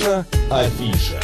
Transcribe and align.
Наша 0.00 0.24
афиша. 0.50 1.20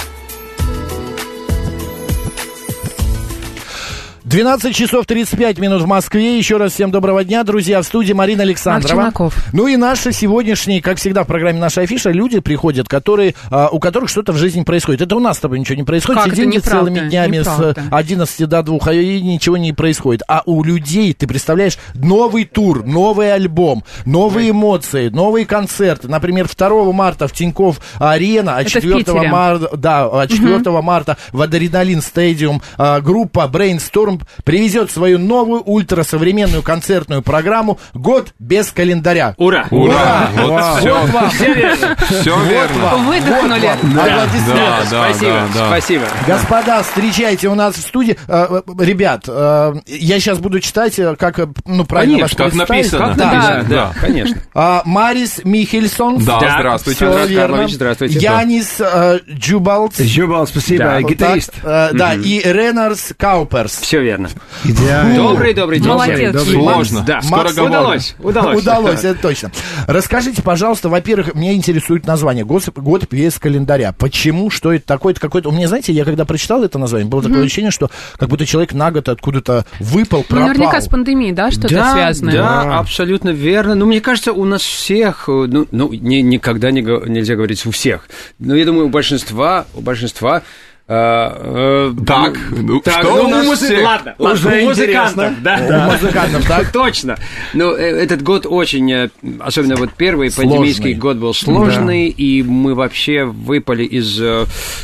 12 4.36 4.76
часов 4.76 5.06
35 5.06 5.58
минут 5.60 5.80
в 5.80 5.86
Москве. 5.86 6.36
Еще 6.36 6.58
раз 6.58 6.74
всем 6.74 6.90
доброго 6.90 7.24
дня, 7.24 7.42
друзья. 7.42 7.80
В 7.80 7.86
студии 7.86 8.12
Марина 8.12 8.42
Александрова. 8.42 9.10
Марк. 9.16 9.32
Ну 9.54 9.66
и 9.66 9.76
наши 9.76 10.12
сегодняшние, 10.12 10.82
как 10.82 10.98
всегда 10.98 11.24
в 11.24 11.26
программе 11.26 11.58
«Наша 11.58 11.80
афиша», 11.80 12.10
люди 12.10 12.40
приходят, 12.40 12.86
которые, 12.86 13.34
а, 13.50 13.70
у 13.72 13.80
которых 13.80 14.10
что-то 14.10 14.32
в 14.32 14.36
жизни 14.36 14.62
происходит. 14.62 15.00
Это 15.00 15.16
у 15.16 15.20
нас 15.20 15.38
с 15.38 15.40
тобой 15.40 15.58
ничего 15.58 15.76
не 15.76 15.84
происходит. 15.84 16.22
Как? 16.22 16.34
Сидим 16.34 16.60
целыми 16.60 17.08
днями 17.08 17.38
неправда. 17.38 17.80
с 17.80 17.94
11 17.94 18.46
до 18.46 18.62
2, 18.62 18.78
а 18.84 18.92
и 18.92 19.22
ничего 19.22 19.56
не 19.56 19.72
происходит. 19.72 20.22
А 20.28 20.42
у 20.44 20.62
людей, 20.62 21.14
ты 21.14 21.26
представляешь, 21.26 21.78
новый 21.94 22.44
тур, 22.44 22.84
новый 22.84 23.32
альбом, 23.32 23.84
новые 24.04 24.50
эмоции, 24.50 25.08
новые 25.08 25.46
концерты. 25.46 26.08
Например, 26.08 26.46
2 26.46 26.92
марта 26.92 27.26
в 27.26 27.32
Тиньков 27.32 27.80
Арена, 27.98 28.58
а 28.58 28.60
Это 28.60 28.68
в 28.68 28.72
4 28.74 28.98
Питере. 28.98 29.30
марта, 29.30 29.74
да, 29.74 30.04
а 30.12 30.26
4 30.28 30.82
марта 30.82 31.16
в 31.32 31.40
Адреналин 31.40 32.02
Стадиум 32.02 32.60
а, 32.76 33.00
группа 33.00 33.50
Brainstorm 33.50 34.25
привезет 34.44 34.90
свою 34.90 35.18
новую 35.18 35.62
ультрасовременную 35.62 36.62
концертную 36.62 37.22
программу 37.22 37.78
«Год 37.94 38.32
без 38.38 38.70
календаря». 38.70 39.34
Ура! 39.38 39.66
Ура! 39.70 40.28
Вот 40.36 40.50
Вот 40.50 40.78
всё. 40.80 41.06
вам. 41.06 41.30
Все 41.30 41.54
верно. 41.54 41.96
Все 42.08 42.42
верно. 42.44 42.96
Выдохнули. 42.98 43.66
Аплодисменты. 43.66 44.54
Да, 44.56 44.82
да, 44.90 45.04
спасибо, 45.04 45.32
да, 45.32 45.48
да. 45.54 45.66
спасибо. 45.68 46.04
Господа, 46.26 46.82
встречайте 46.82 47.48
у 47.48 47.54
нас 47.54 47.74
в 47.76 47.80
студии. 47.80 48.16
Э, 48.28 48.60
э, 48.66 48.84
Ребят, 48.84 49.24
э, 49.28 49.74
я 49.86 50.20
сейчас 50.20 50.38
буду 50.38 50.60
читать, 50.60 50.98
как, 51.18 51.38
ну, 51.66 51.84
правильно 51.84 52.16
Конечно, 52.18 52.44
вас 52.44 52.52
как 52.52 52.68
написано. 52.68 53.06
Как 53.08 53.16
Да. 53.16 53.24
написано? 53.32 53.64
Да. 53.68 53.76
Да, 53.76 53.92
конечно. 54.00 54.36
А, 54.54 54.82
Марис 54.84 55.40
Михельсон. 55.44 56.18
Да, 56.24 56.38
здравствуйте. 56.38 56.96
Всё 57.06 57.20
Андрей. 57.20 57.36
Карлович, 57.36 57.74
здравствуйте. 57.74 58.18
Янис 58.18 58.76
э, 58.78 59.18
Джубалц. 59.30 60.00
Жубал, 60.00 60.46
спасибо, 60.46 60.84
Да. 60.84 60.98
Вот 61.00 61.10
гитарист. 61.10 61.52
так, 61.52 61.64
э, 61.92 61.96
Да, 61.96 62.14
и 62.14 62.40
Ренарс 62.44 63.12
Кауперс. 63.18 63.76
Все 63.80 64.02
верно. 64.06 64.28
Идеально. 64.64 65.16
Добрый, 65.16 65.54
добрый 65.54 65.78
день. 65.80 65.88
Молодец. 65.88 66.32
Добрый. 66.32 66.54
Сложно. 66.54 67.04
Да, 67.06 67.20
Скоро 67.20 67.42
Макс, 67.42 67.58
удалось, 67.58 68.16
удалось. 68.20 68.62
Удалось, 68.62 69.04
это 69.04 69.20
точно. 69.20 69.50
Расскажите, 69.86 70.42
пожалуйста, 70.42 70.88
во-первых, 70.88 71.34
меня 71.34 71.54
интересует 71.54 72.06
название. 72.06 72.44
Год, 72.44 72.68
год 72.76 73.06
без 73.10 73.38
календаря. 73.38 73.92
Почему? 73.92 74.50
Что 74.50 74.72
это 74.72 74.86
такое? 74.86 75.12
Это 75.12 75.20
какой-то... 75.20 75.48
У 75.48 75.52
меня, 75.52 75.68
знаете, 75.68 75.92
я 75.92 76.04
когда 76.04 76.24
прочитал 76.24 76.62
это 76.62 76.78
название, 76.78 77.08
было 77.08 77.22
такое 77.22 77.42
ощущение, 77.44 77.70
что 77.70 77.90
как 78.16 78.28
будто 78.28 78.46
человек 78.46 78.72
на 78.72 78.90
год 78.90 79.08
откуда-то 79.08 79.64
выпал, 79.80 80.18
Ну, 80.18 80.24
пропал. 80.24 80.48
наверняка 80.48 80.80
с 80.80 80.88
пандемией, 80.88 81.32
да, 81.32 81.50
что-то 81.50 81.74
да, 81.74 81.92
связанное? 81.92 82.34
Да, 82.34 82.78
абсолютно 82.78 83.30
верно. 83.30 83.74
Ну, 83.74 83.86
мне 83.86 84.00
кажется, 84.00 84.32
у 84.32 84.44
нас 84.44 84.62
всех, 84.62 85.28
э, 85.28 85.46
ну, 85.48 85.66
ну 85.70 85.92
не, 85.92 86.22
никогда 86.22 86.70
не, 86.70 86.82
нельзя 86.82 87.34
говорить 87.34 87.64
у 87.66 87.70
всех. 87.70 88.08
Но 88.38 88.54
я 88.54 88.64
думаю, 88.64 88.86
у 88.86 88.88
большинства, 88.88 89.66
у 89.74 89.80
большинства 89.80 90.42
э, 90.88 90.94
э, 90.94 91.92
Так, 92.06 92.38
ну, 92.50 92.80
так, 92.80 93.02
что 93.02 93.16
ну, 93.16 93.24
у 93.24 93.28
нас 93.28 93.46
музы- 93.46 93.66
всех? 93.66 93.84
Ладно, 93.84 94.14
ладно, 94.18 94.34
Уже 94.34 94.62
у 94.62 94.68
музыкантов, 94.68 95.30
интересно. 95.32 95.36
да. 95.42 95.88
У 95.88 95.92
музыкантов, 95.92 96.46
так? 96.46 96.72
Точно. 96.72 97.16
Но 97.54 97.72
э, 97.76 97.82
этот 97.82 98.22
год 98.22 98.46
очень, 98.48 98.92
э, 98.92 99.08
особенно 99.40 99.76
вот 99.76 99.90
первый 99.96 100.30
Сложный. 100.30 100.50
пандемийский 100.52 100.94
год 100.94 101.16
был 101.16 101.34
сложный, 101.34 102.08
и 102.08 102.42
мы 102.42 102.74
вообще 102.74 103.24
выпали 103.24 103.84
из 103.84 104.20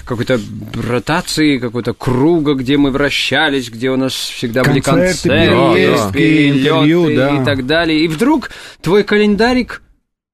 какой-то 0.05 0.41
ротации, 0.75 1.59
какого-то 1.59 1.93
круга, 1.95 2.55
где 2.55 2.77
мы 2.77 2.91
вращались, 2.91 3.71
где 3.71 3.91
у 3.91 3.97
нас 3.97 4.13
всегда 4.13 4.65
были 4.65 4.81
Концерты, 4.81 5.29
концерты, 5.29 5.57
поездки, 5.73 6.13
перелеты 6.13 6.59
интервью, 6.59 7.17
да. 7.17 7.37
и 7.43 7.45
так 7.45 7.67
далее. 7.67 8.01
И 8.01 8.09
вдруг 8.09 8.51
твой 8.81 9.05
календарик 9.05 9.83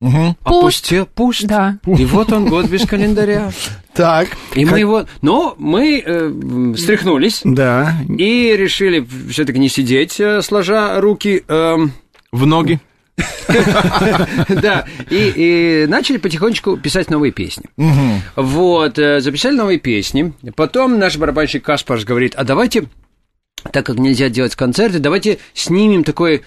Мгм. 0.00 0.36
опустел, 0.44 1.06
пуст. 1.06 1.44
Да. 1.44 1.78
И 1.86 2.04
вот 2.04 2.32
он 2.32 2.46
год 2.48 2.66
без 2.68 2.86
календаря. 2.86 3.50
Так. 3.94 4.28
И 4.54 4.64
мы 4.64 4.78
его... 4.78 5.06
Но 5.22 5.56
мы 5.58 5.98
э, 5.98 6.26
м, 6.28 6.74
встряхнулись 6.74 7.40
Да. 7.42 7.94
и 8.08 8.54
решили 8.56 9.04
все-таки 9.28 9.58
не 9.58 9.68
сидеть, 9.68 10.20
э, 10.20 10.40
сложа 10.40 11.00
руки... 11.00 11.42
эм, 11.48 11.92
В 12.30 12.46
ноги. 12.46 12.78
Да, 14.48 14.84
и, 15.10 15.32
и 15.34 15.86
начали 15.88 16.18
потихонечку 16.18 16.76
писать 16.76 17.10
новые 17.10 17.32
песни. 17.32 17.64
Вот, 18.36 18.98
э, 19.00 19.20
записали 19.20 19.56
новые 19.56 19.78
песни. 19.80 20.32
Потом 20.54 20.98
наш 21.00 21.16
барабанщик 21.16 21.64
Каспарс 21.64 22.04
говорит, 22.04 22.34
а 22.36 22.44
давайте, 22.44 22.84
так 23.72 23.84
как 23.86 23.96
нельзя 23.98 24.28
делать 24.28 24.54
концерты, 24.54 25.00
давайте 25.00 25.38
снимем 25.54 26.04
такой... 26.04 26.42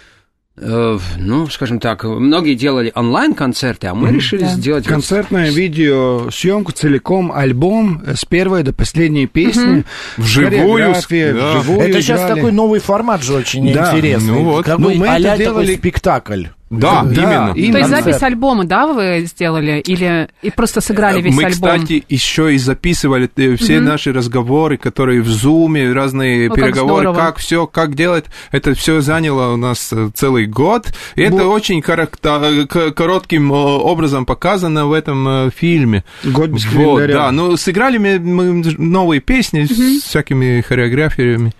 э, 0.57 1.00
ну, 1.17 1.47
скажем 1.47 1.79
так, 1.79 2.03
многие 2.03 2.56
делали 2.56 2.91
онлайн-концерты, 2.95 3.88
а 3.88 3.95
мы 3.95 4.12
решили 4.12 4.44
сделать... 4.45 4.85
вот 4.85 4.94
Концертное 4.94 5.50
видео, 5.51 6.29
съемку 6.31 6.72
целиком, 6.72 7.31
альбом 7.31 8.01
с 8.16 8.25
первой 8.25 8.63
до 8.63 8.73
последней 8.73 9.28
песни. 9.28 9.84
Вживую, 10.17 10.51
Хореография, 10.51 11.34
да. 11.34 11.59
вживую 11.59 11.81
Это 11.81 12.01
сейчас 12.01 12.22
играли. 12.22 12.35
такой 12.35 12.51
новый 12.51 12.79
формат 12.79 13.23
же 13.23 13.34
очень 13.34 13.73
Да, 13.73 13.90
интересный. 13.95 14.34
ну 14.34 14.44
вот. 14.44 14.66
Какой 14.66 14.95
Ну, 14.95 15.00
мы 15.00 15.06
это 15.06 15.16
а-ля 15.16 15.31
такой 15.31 15.45
делали- 15.45 15.75
спектакль. 15.75 16.44
Да, 16.72 17.04
Да, 17.04 17.22
именно. 17.22 17.52
именно. 17.56 17.72
То 17.74 17.78
есть 17.80 17.90
запись 17.90 18.24
альбома, 18.24 18.64
да, 18.64 18.88
вы 18.88 19.26
сделали? 19.26 19.80
Или 19.82 20.30
и 20.42 20.50
просто 20.50 20.80
сыграли 20.82 21.22
весь 21.22 21.36
Мы, 21.36 21.44
альбом? 21.44 21.76
кстати, 21.76 22.04
еще 22.08 22.54
и 22.54 22.58
записывали 22.58 23.30
э, 23.36 23.56
все 23.58 23.80
наши 23.82 24.14
разговоры, 24.14 24.78
которые 24.78 25.22
в 25.22 25.28
зуме, 25.28 25.92
разные 25.92 26.48
О, 26.48 26.50
как 26.50 26.56
переговоры, 26.64 27.02
здорово. 27.04 27.16
как 27.26 27.38
все, 27.38 27.68
как 27.68 27.94
делать. 27.96 28.26
Это 28.52 28.74
все 28.74 29.02
заняло 29.02 29.54
у 29.54 29.58
нас 29.58 29.90
э, 29.92 30.09
целый 30.16 30.46
год. 30.46 30.88
И 31.16 31.22
это 31.22 31.46
очень 31.48 31.82
коротким 31.82 33.52
э, 33.52 33.56
образом 33.56 34.26
показано 34.26 34.88
в 34.88 34.94
этом 34.94 35.28
э, 35.28 35.50
фильме. 35.56 36.03
Год 36.24 36.50
без 36.52 36.66
Вот, 36.68 37.00
календаря. 37.00 37.14
да, 37.26 37.32
ну 37.32 37.58
сыграли 37.58 37.98
мы, 37.98 38.18
мы 38.20 38.64
новые 38.78 39.20
песни 39.20 39.66
с 39.66 40.03
всякими 40.03 40.62
хореографиями. 40.62 41.52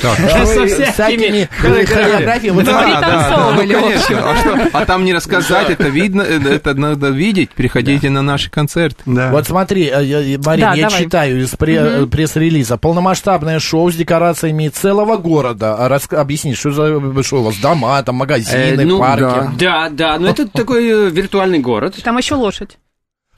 Так. 0.00 0.18
Со 0.46 0.66
всякими 0.66 1.48
хореографиями. 1.58 2.54
Вот 2.56 2.64
Да, 2.64 3.00
да, 3.00 3.00
да, 3.00 3.50
ну, 3.52 3.58
конечно. 3.58 4.29
А, 4.30 4.36
что? 4.36 4.68
А 4.72 4.86
там 4.86 5.04
не 5.04 5.12
рассказать, 5.14 5.70
это 5.70 5.88
видно, 5.88 6.22
э, 6.22 6.38
это 6.48 6.74
надо 6.74 7.08
видеть. 7.10 7.50
Приходите 7.50 8.10
на 8.10 8.22
наши 8.22 8.50
концерты. 8.50 9.02
Да. 9.06 9.30
Вот 9.30 9.46
смотри, 9.46 9.86
э, 9.86 10.38
Марин, 10.44 10.60
Да, 10.60 10.74
я 10.74 10.88
давай. 10.88 11.02
читаю 11.04 11.42
из 11.42 11.52
пре- 11.54 12.02
э, 12.04 12.06
пресс-релиза. 12.06 12.76
Полномасштабное 12.78 13.58
шоу 13.58 13.90
с 13.90 13.94
декорациями 13.96 14.68
целого 14.68 15.16
города. 15.16 15.74
А 15.76 15.88
рас- 15.88 16.08
Объясни, 16.12 16.54
что 16.54 16.70
за 16.72 17.22
шоу 17.22 17.40
у 17.40 17.44
вас? 17.44 17.56
Дома, 17.56 18.02
там 18.02 18.16
магазины, 18.16 18.56
Э, 18.82 18.84
ну, 18.84 18.98
парки. 18.98 19.20
да. 19.22 19.52
Да, 19.58 19.88
да, 19.90 20.18
но 20.18 20.28
это 20.28 20.46
такой 20.48 21.10
виртуальный 21.10 21.58
город. 21.58 21.96
Там 22.02 22.18
еще 22.18 22.34
лошадь. 22.34 22.78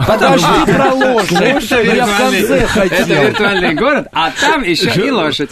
Подожди 0.07 0.47
про 0.73 0.93
лошадь. 0.95 1.41
Это 1.41 1.83
Я 1.83 2.07
в 2.07 2.19
конце 2.19 2.57
Это 2.57 2.67
хотел. 2.69 3.07
виртуальный 3.07 3.75
город, 3.75 4.07
а 4.13 4.31
там 4.41 4.63
еще 4.63 4.91
и 5.07 5.11
лошадь. 5.11 5.51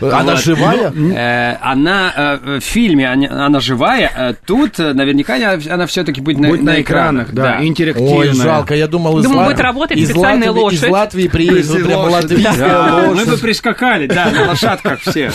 Она 0.00 0.36
живая? 0.36 0.92
Э, 0.92 1.56
Она 1.62 2.12
э, 2.16 2.58
в 2.58 2.60
фильме, 2.60 3.08
она 3.08 3.60
живая, 3.60 4.10
э, 4.14 4.34
тут 4.46 4.78
наверняка 4.78 5.36
она, 5.70 5.86
все-таки 5.86 6.20
будет 6.20 6.38
на, 6.38 6.80
экранах, 6.80 7.32
да, 7.32 7.58
интерактивная. 7.66 8.12
Ой, 8.18 8.32
жалко, 8.34 8.74
я 8.74 8.86
думал, 8.86 9.18
из 9.18 9.24
Думаю, 9.24 9.46
будет 9.48 9.60
работать 9.60 9.98
специальная 10.04 10.50
Латвии- 10.50 10.74
Из 10.74 10.80
лошадь. 10.82 10.90
Латвии 10.90 11.28
приедет 11.28 11.84
прям 11.86 12.00
латвийская 12.10 12.56
Да, 12.68 13.04
мы 13.08 13.14
бы 13.14 13.20
лошадь. 13.30 13.40
прискакали, 13.40 14.06
да, 14.06 14.30
на 14.30 14.48
лошадках 14.48 15.00
все. 15.00 15.30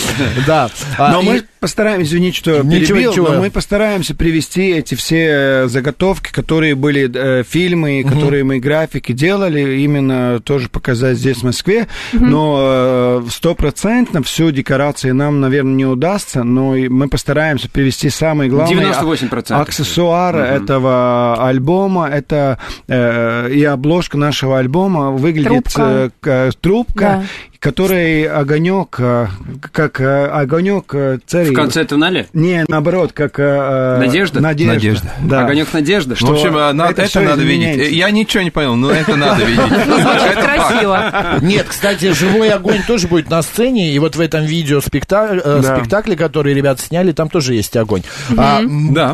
Да. 0.46 0.68
А, 0.98 1.12
Но 1.12 1.20
и- 1.22 1.24
мы 1.26 1.42
постараемся, 1.60 2.08
извините, 2.10 2.38
что 2.38 2.62
Ничего, 2.62 2.96
перебил, 2.96 3.10
ничего. 3.12 3.28
но 3.28 3.40
мы 3.40 3.50
постараемся 3.50 4.14
привести 4.14 4.68
эти 4.70 4.94
все 4.94 5.26
э, 5.64 5.68
заготовки, 5.68 6.32
которые 6.32 6.74
были 6.74 7.10
э, 7.12 7.42
фильмы, 7.42 8.04
которые 8.08 8.44
мы 8.44 8.58
графики 8.58 9.12
делали, 9.12 9.80
именно 9.80 10.40
тоже 10.40 10.68
показать 10.68 11.16
здесь, 11.18 11.38
в 11.38 11.42
Москве. 11.44 11.88
Но 12.12 12.58
э, 12.60 13.22
стопроцентно 13.30 14.22
всю 14.22 14.50
декорацию 14.50 15.14
нам, 15.14 15.40
наверное, 15.40 15.74
не 15.74 15.86
удастся, 15.86 16.44
но 16.44 16.74
мы 16.74 17.08
постараемся 17.08 17.68
привести 17.68 18.10
самые 18.10 18.50
главные 18.50 18.86
98%. 18.92 19.52
аксессуары 19.60 20.40
этого 20.40 21.46
альбома. 21.48 22.08
Это 22.08 22.58
э, 22.86 23.50
и 23.52 23.64
обложка 23.64 24.16
нашего 24.16 24.58
альбома 24.58 25.10
выглядит 25.10 25.64
Трубка. 25.64 25.82
э, 25.82 26.10
к- 26.20 26.52
трубка, 26.60 27.00
Да. 27.00 27.24
Который 27.60 28.24
огонек, 28.24 28.96
э, 29.00 29.26
как 29.72 30.00
э, 30.00 30.26
огонек 30.26 30.94
э, 30.94 31.18
царей. 31.26 31.50
В 31.50 31.54
конце 31.54 31.84
туннеля? 31.84 32.26
Не, 32.32 32.64
наоборот, 32.68 33.12
как... 33.12 33.38
Надежда? 33.38 34.40
Надежда. 34.40 34.74
Надежда. 34.74 35.12
Да. 35.24 35.44
Огонек 35.44 35.72
надежды. 35.72 36.14
В 36.14 36.22
общем, 36.22 36.50
Что 36.50 36.72
на- 36.72 36.90
это 36.90 37.02
это, 37.02 37.20
надо 37.20 37.42
видеть. 37.42 37.70
изменяется. 37.70 37.94
Я 37.96 38.10
ничего 38.10 38.42
не 38.44 38.50
понял, 38.50 38.76
но 38.76 38.90
это 38.92 39.16
надо 39.16 39.44
видеть. 39.44 39.60
Звучит 39.60 40.30
Это 40.30 40.42
красиво. 40.42 41.38
Нет, 41.42 41.66
кстати, 41.68 42.12
живой 42.12 42.50
огонь 42.50 42.82
тоже 42.86 43.08
будет 43.08 43.28
на 43.28 43.42
сцене, 43.42 43.90
и 43.92 43.98
вот 43.98 44.14
в 44.14 44.20
этом 44.20 44.44
видео 44.44 44.80
спектакле, 44.80 46.16
который 46.16 46.54
ребята 46.54 46.80
сняли, 46.82 47.10
там 47.12 47.28
тоже 47.28 47.54
есть 47.54 47.76
огонь. 47.76 48.02
А. 48.36 48.62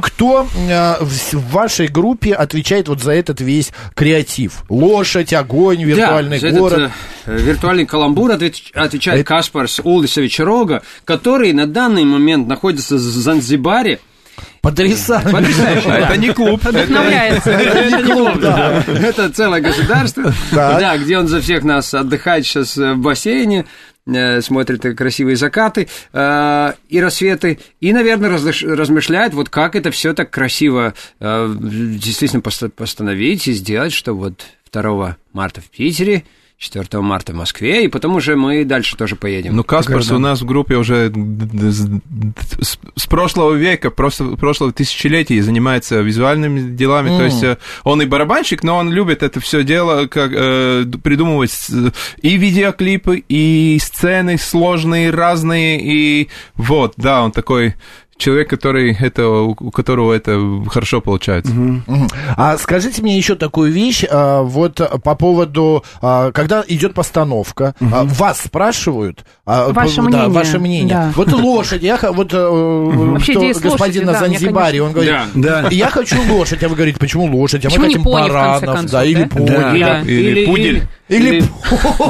Кто 0.02 0.46
в 0.52 1.50
вашей 1.50 1.88
группе 1.88 2.34
отвечает 2.34 2.88
вот 2.88 3.02
за 3.02 3.12
этот 3.12 3.40
весь 3.40 3.72
креатив? 3.94 4.64
Лошадь, 4.68 5.32
огонь, 5.32 5.82
виртуальный 5.82 6.38
город. 6.52 6.90
Виртуальный 7.26 7.86
каламбур 7.86 8.33
отвечает 8.34 9.26
Каспарс 9.26 9.80
Улисович 9.82 10.40
Рога, 10.40 10.82
который 11.04 11.52
на 11.52 11.66
данный 11.66 12.04
момент 12.04 12.46
находится 12.48 12.96
в 12.96 12.98
Занзибаре 12.98 14.00
Потрясающе. 14.60 15.28
Потрясающе. 15.30 15.88
А 15.90 15.98
Это 15.98 16.16
не 16.16 16.32
клуб. 16.32 16.60
это- 16.64 16.70
Вдохновляется. 16.70 17.50
Это 17.50 17.96
не 17.98 18.02
клуб, 18.02 18.40
да. 18.40 18.82
Это 18.86 19.30
целое 19.30 19.60
государство, 19.60 20.32
да, 20.52 20.96
где 20.96 21.18
он 21.18 21.28
за 21.28 21.40
всех 21.40 21.62
нас 21.64 21.92
отдыхает 21.92 22.46
сейчас 22.46 22.76
в 22.76 22.96
бассейне, 22.96 23.66
э, 24.06 24.40
смотрит 24.40 24.96
красивые 24.96 25.36
закаты 25.36 25.88
э, 26.14 26.72
и 26.88 27.00
рассветы, 27.00 27.58
и, 27.80 27.92
наверное, 27.92 28.30
разлиш- 28.30 28.66
размышляет, 28.66 29.34
вот 29.34 29.50
как 29.50 29.76
это 29.76 29.90
все 29.90 30.14
так 30.14 30.30
красиво 30.30 30.94
э, 31.20 31.54
действительно 31.60 32.40
поста- 32.42 32.70
постановить 32.70 33.46
и 33.46 33.52
сделать, 33.52 33.92
что 33.92 34.14
вот 34.14 34.42
2 34.72 35.16
марта 35.34 35.60
в 35.60 35.64
Питере, 35.66 36.24
4 36.58 37.02
марта 37.02 37.32
в 37.32 37.36
Москве, 37.36 37.84
и 37.84 37.88
потом 37.88 38.14
уже 38.16 38.36
мы 38.36 38.64
дальше 38.64 38.96
тоже 38.96 39.16
поедем. 39.16 39.54
Ну, 39.56 39.64
Каспарс 39.64 40.06
у 40.16 40.18
нас 40.18 40.40
в 40.40 40.46
группе 40.46 40.76
уже 40.76 41.12
с- 41.12 41.88
с, 42.60 42.78
с 42.96 43.06
прошлого 43.06 43.54
века, 43.54 43.90
просто 43.90 44.24
прошлого 44.36 44.72
тысячелетия 44.72 45.42
занимается 45.42 46.00
визуальными 46.00 46.70
делами. 46.74 47.08
То 47.18 47.24
есть 47.24 47.42
э, 47.42 47.58
он 47.82 48.00
и 48.02 48.06
барабанщик, 48.06 48.62
но 48.62 48.76
он 48.78 48.90
любит 48.92 49.22
это 49.22 49.40
все 49.40 49.62
дело, 49.64 50.06
как 50.06 50.30
э, 50.32 50.84
придумывать 51.02 51.52
и 52.22 52.36
видеоклипы, 52.36 53.22
и 53.28 53.78
сцены 53.82 54.38
сложные, 54.38 55.10
разные, 55.10 55.80
и 55.82 56.28
вот, 56.54 56.94
да, 56.96 57.24
он 57.24 57.32
такой 57.32 57.74
человек, 58.16 58.48
который 58.48 58.96
это, 58.98 59.28
у 59.28 59.54
которого 59.70 60.12
это 60.12 60.38
хорошо 60.68 61.00
получается. 61.00 61.52
Мгм. 61.52 62.08
А 62.36 62.56
скажите 62.58 63.02
мне 63.02 63.16
еще 63.16 63.34
такую 63.34 63.72
вещь, 63.72 64.04
а, 64.10 64.42
вот 64.42 64.80
по 65.02 65.14
поводу, 65.14 65.84
а, 66.00 66.32
когда 66.32 66.64
идет 66.66 66.94
постановка, 66.94 67.74
а, 67.80 68.04
вас 68.04 68.40
спрашивают, 68.40 69.24
а, 69.46 69.72
Ваше 69.72 69.96
да, 69.96 70.02
мнение, 70.02 70.28
ваше 70.28 70.58
мнение. 70.58 70.88
да. 70.94 71.12
Вот 71.16 71.32
лошадь, 71.32 71.82
я 71.82 71.98
вот 72.02 72.28
э, 72.32 73.18
что 73.22 73.32
идея 73.34 73.54
с 73.54 73.60
господин 73.60 74.06
на 74.06 74.12
да, 74.12 74.20
Занзибаре, 74.20 74.82
он 74.82 74.92
говорит, 74.92 75.12
Да. 75.34 75.62
Да. 75.62 75.68
я 75.70 75.88
хочу 75.90 76.16
лошадь, 76.32 76.62
а 76.62 76.68
вы 76.68 76.76
говорите, 76.76 76.98
почему 76.98 77.24
лошадь, 77.26 77.64
а 77.64 77.68
Почему 77.68 77.84
мы 77.84 77.88
хотим 77.88 78.02
пони, 78.02 78.28
баранов, 78.28 78.60
концов, 78.64 78.90
да, 78.90 79.04
или 79.04 79.24
пони, 79.24 79.46
Да. 79.46 79.72
да. 79.72 80.00
Или 80.02 80.46
пудель. 80.46 80.82
Или 81.14 81.44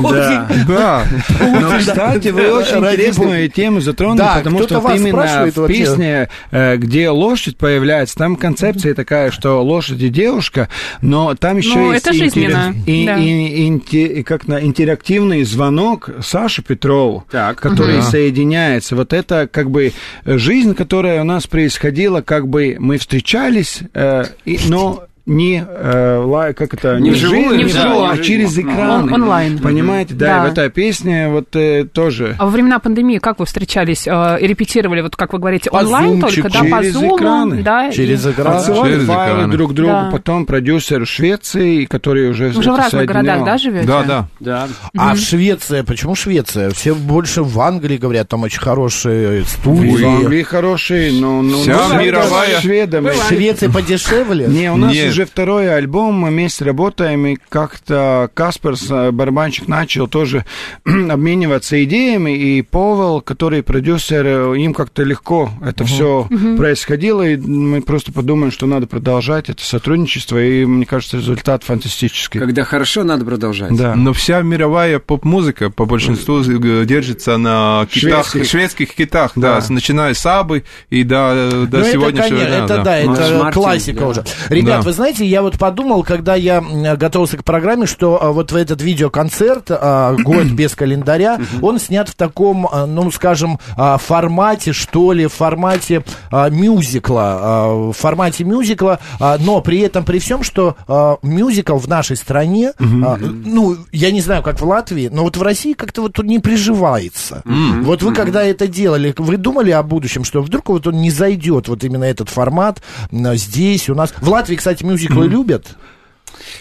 Да. 0.02 0.48
Да. 0.68 1.04
Но, 1.40 1.78
кстати, 1.78 2.28
вы 2.28 2.50
очень 2.52 2.78
интересную 2.78 3.48
тему 3.48 3.80
затронули, 3.80 4.18
Да, 4.18 4.34
потому 4.36 4.62
что 4.62 4.80
вот 4.80 4.96
именно 4.96 5.50
в 5.54 5.66
песне, 5.66 6.28
э, 6.50 6.76
где 6.76 7.08
лошадь 7.10 7.56
появляется, 7.56 8.16
там 8.16 8.36
концепция 8.36 8.94
такая, 8.94 9.30
что 9.30 9.62
лошадь 9.62 10.00
и 10.00 10.08
девушка, 10.08 10.68
но 11.02 11.34
там 11.34 11.58
еще 11.58 11.78
Ну, 11.78 11.92
есть 11.92 12.06
интерес- 12.06 12.74
и- 12.86 13.06
да. 13.06 13.16
и- 13.18 13.68
инте- 13.68 14.06
и 14.20 14.22
как 14.22 14.48
на 14.48 14.60
интерактивный 14.64 15.44
звонок 15.44 16.10
Саше 16.22 16.62
Петрову, 16.62 17.24
Так. 17.30 17.60
который 17.60 18.02
соединяется. 18.02 18.96
Вот 18.96 19.12
это 19.12 19.48
как 19.50 19.70
бы 19.70 19.92
жизнь, 20.24 20.74
которая 20.74 21.20
у 21.20 21.24
нас 21.24 21.46
происходила, 21.46 22.20
как 22.20 22.48
бы 22.48 22.76
мы 22.78 22.98
встречались, 22.98 23.80
э, 23.94 24.24
и- 24.44 24.58
но 24.68 25.04
не, 25.26 25.64
э, 25.66 26.52
как 26.56 26.74
это, 26.74 26.98
Не 26.98 27.10
в 27.10 27.14
вживую, 27.14 27.52
не 27.52 27.56
не 27.58 27.64
вживую. 27.64 27.90
вживую, 27.92 28.10
а 28.10 28.18
через 28.18 28.58
экран. 28.58 29.04
Он- 29.04 29.12
онлайн. 29.14 29.58
Понимаете, 29.58 30.14
да, 30.14 30.26
Да. 30.26 30.36
и 30.36 30.48
вот 30.50 30.58
эта 30.58 30.68
песня 30.70 31.30
вот 31.30 31.54
э, 31.56 31.84
тоже. 31.90 32.36
А 32.38 32.44
во 32.44 32.50
времена 32.50 32.78
пандемии 32.78 33.18
как 33.18 33.38
вы 33.38 33.46
встречались 33.46 34.06
э, 34.06 34.38
и 34.40 34.46
репетировали, 34.46 35.00
вот 35.00 35.16
как 35.16 35.32
вы 35.32 35.38
говорите, 35.38 35.70
По 35.70 35.76
онлайн 35.76 36.20
зумчику, 36.20 36.48
только, 36.50 36.64
да, 36.68 36.76
по 36.76 36.82
через 36.82 36.92
зуму, 36.92 37.16
экраны. 37.16 37.62
да? 37.62 37.88
и- 37.88 37.92
через 37.92 38.26
экран. 38.26 38.56
Отсылали 38.58 38.92
через 38.94 39.06
файлы 39.06 39.34
экраны. 39.38 39.52
друг 39.52 39.72
другу, 39.74 39.90
Да. 39.92 40.08
потом 40.12 40.44
продюсер 40.46 41.04
в 41.04 41.08
Швеции, 41.08 41.84
который 41.86 42.28
уже... 42.30 42.48
Уже 42.50 42.72
в 42.72 42.76
разных 42.76 43.06
городах, 43.06 43.36
соединял. 43.36 43.44
да, 43.46 43.58
живете? 43.58 43.86
Да, 43.86 44.02
да. 44.02 44.28
Да. 44.40 44.68
А 44.96 45.14
в 45.14 45.18
Швеция, 45.18 45.84
почему 45.84 46.14
Швеция? 46.14 46.70
Все 46.70 46.94
больше 46.94 47.42
в 47.42 47.58
Англии 47.60 47.96
говорят, 47.96 48.28
там 48.28 48.42
очень 48.42 48.60
хорошие 48.60 49.42
В 49.44 49.48
студии. 49.48 50.04
Англии 50.04 50.42
хорошие, 50.42 51.12
но... 51.18 51.40
но 51.40 51.58
Вся 51.58 51.88
но 51.88 52.00
мировая- 52.02 52.60
шведами. 52.60 53.10
В 53.10 53.28
Швеции 53.28 53.68
подешевле? 53.68 54.46
Не, 54.48 54.70
у 54.70 54.76
нас 54.76 54.92
Нет. 54.92 55.13
Уже 55.14 55.26
второй 55.26 55.72
альбом, 55.74 56.14
мы 56.14 56.28
вместе 56.30 56.64
работаем, 56.64 57.26
и 57.26 57.36
как-то 57.48 58.28
Касперс, 58.34 58.86
э, 58.90 59.10
барабанщик, 59.12 59.68
начал 59.68 60.08
тоже 60.08 60.44
обмениваться 60.84 61.82
идеями, 61.84 62.36
и 62.36 62.62
Повел, 62.62 63.20
который 63.20 63.62
продюсер, 63.62 64.26
э, 64.26 64.58
им 64.58 64.74
как-то 64.74 65.02
легко 65.04 65.50
это 65.64 65.84
все 65.84 66.28
происходило, 66.56 67.22
и 67.22 67.36
мы 67.36 67.80
просто 67.82 68.12
подумали, 68.12 68.50
что 68.50 68.66
надо 68.66 68.86
продолжать 68.86 69.48
это 69.48 69.64
сотрудничество, 69.64 70.42
и 70.42 70.64
мне 70.64 70.84
кажется, 70.86 71.18
результат 71.18 71.62
фантастический. 71.64 72.40
Когда 72.40 72.64
хорошо, 72.64 73.04
надо 73.04 73.24
продолжать. 73.24 73.76
Да. 73.76 73.94
Но 73.94 74.12
вся 74.12 74.42
мировая 74.42 74.98
поп-музыка 74.98 75.70
по 75.70 75.84
большинству 75.84 76.42
держится 76.42 77.36
на 77.36 77.86
китах, 77.90 78.26
Шведских. 78.26 78.50
шведских 78.50 78.94
китах, 78.94 79.32
да, 79.36 79.60
Да. 79.60 79.66
начиная 79.72 80.14
с 80.14 80.24
Абы 80.26 80.64
и 80.90 81.04
до, 81.04 81.66
до 81.68 81.78
Ну, 81.78 81.84
это, 81.84 81.92
сегодняшнего 81.92 82.28
конечно, 82.38 82.46
дня. 82.48 82.64
это 82.64 82.76
да, 82.78 82.82
да. 82.84 82.96
это 82.98 83.38
Мартин, 83.38 83.52
классика 83.52 84.00
да. 84.00 84.06
уже. 84.08 84.24
Ребят, 84.48 84.80
Да. 84.80 84.82
вы 84.82 84.92
знаете, 84.92 85.03
я 85.08 85.42
вот 85.42 85.58
подумал, 85.58 86.02
когда 86.02 86.34
я 86.34 86.60
готовился 86.96 87.36
к 87.36 87.44
программе, 87.44 87.86
что 87.86 88.22
а, 88.22 88.32
вот 88.32 88.52
в 88.52 88.56
этот 88.56 88.82
видеоконцерт 88.82 89.66
а, 89.70 90.14
«Год 90.14 90.46
без 90.52 90.74
календаря», 90.74 91.38
он 91.62 91.78
снят 91.78 92.08
в 92.08 92.14
таком, 92.14 92.68
а, 92.70 92.86
ну, 92.86 93.10
скажем, 93.10 93.58
формате, 93.76 94.72
что 94.72 95.12
ли, 95.12 95.26
формате 95.26 96.04
мюзикла, 96.32 97.90
в 97.90 97.92
формате 97.92 98.44
мюзикла, 98.44 98.98
но 99.40 99.60
при 99.60 99.80
этом, 99.80 100.04
при 100.04 100.18
всем, 100.18 100.42
что 100.42 100.76
мюзикл 101.22 101.76
в 101.76 101.88
нашей 101.88 102.16
стране, 102.16 102.72
ну, 102.78 103.76
я 103.92 104.10
не 104.10 104.20
знаю, 104.20 104.42
как 104.42 104.60
в 104.60 104.64
Латвии, 104.64 105.08
но 105.12 105.22
вот 105.22 105.36
в 105.36 105.42
России 105.42 105.72
как-то 105.72 106.02
вот 106.02 106.14
тут 106.14 106.26
не 106.26 106.38
приживается. 106.38 107.42
Вот 107.82 108.02
вы 108.02 108.14
когда 108.14 108.42
это 108.42 108.66
делали, 108.66 109.14
вы 109.16 109.36
думали 109.36 109.70
о 109.70 109.82
будущем, 109.82 110.24
что 110.24 110.42
вдруг 110.42 110.68
вот 110.68 110.86
он 110.86 111.00
не 111.00 111.10
зайдет, 111.10 111.68
вот 111.68 111.84
именно 111.84 112.04
этот 112.04 112.28
формат 112.28 112.82
здесь 113.10 113.88
у 113.88 113.94
нас. 113.94 114.14
В 114.20 114.28
Латвии, 114.28 114.56
кстати, 114.56 114.84
мюзиклы 114.94 115.28
любят. 115.28 115.76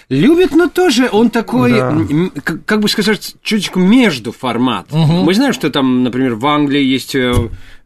Любит, 0.09 0.51
но 0.51 0.67
тоже 0.69 1.09
он 1.11 1.29
такой, 1.29 1.71
Да. 1.73 1.97
как, 2.43 2.63
как 2.65 2.79
бы 2.81 2.87
сказать, 2.89 3.35
чуточку 3.41 3.79
между 3.79 4.31
формат. 4.31 4.87
Мы 4.91 5.33
знаем, 5.33 5.53
что 5.53 5.69
там, 5.69 6.03
например, 6.03 6.35
в 6.35 6.45
Англии 6.45 6.83
есть 6.83 7.15
э, 7.15 7.33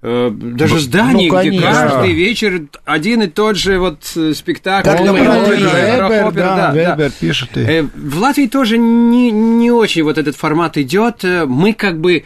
э, 0.02 0.30
даже 0.32 0.80
здания, 0.80 1.28
где 1.30 1.38
конечно. 1.38 1.72
каждый 1.72 2.14
вечер 2.14 2.64
один 2.86 3.22
и 3.24 3.28
тот 3.28 3.56
же 3.56 3.80
вот 3.80 4.00
э, 4.16 4.34
спектакль. 4.36 4.90
Как 4.90 5.00
Вебер, 5.02 6.32
да, 6.34 6.96
да. 6.98 7.10
Пишет. 7.20 7.56
и- 7.56 7.62
Э, 7.62 7.84
В 7.84 8.20
Латвии 8.20 8.48
тоже 8.48 8.78
не, 8.78 9.32
не 9.32 9.72
очень 9.72 10.04
вот 10.04 10.18
этот 10.18 10.36
формат 10.36 10.78
идет. 10.78 11.24
Э, 11.24 11.46
Мы 11.46 11.74
как 11.74 12.00
бы... 12.02 12.26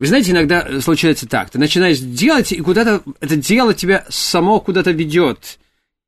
Вы 0.00 0.06
знаете, 0.06 0.32
иногда 0.32 0.66
случается 0.80 1.28
так. 1.28 1.50
Ты 1.50 1.58
начинаешь 1.60 1.98
делать, 2.00 2.50
и 2.50 2.60
куда-то 2.60 3.02
это 3.20 3.36
дело 3.36 3.72
тебя 3.74 4.04
само 4.08 4.58
куда-то 4.58 4.90
ведет. 4.90 5.58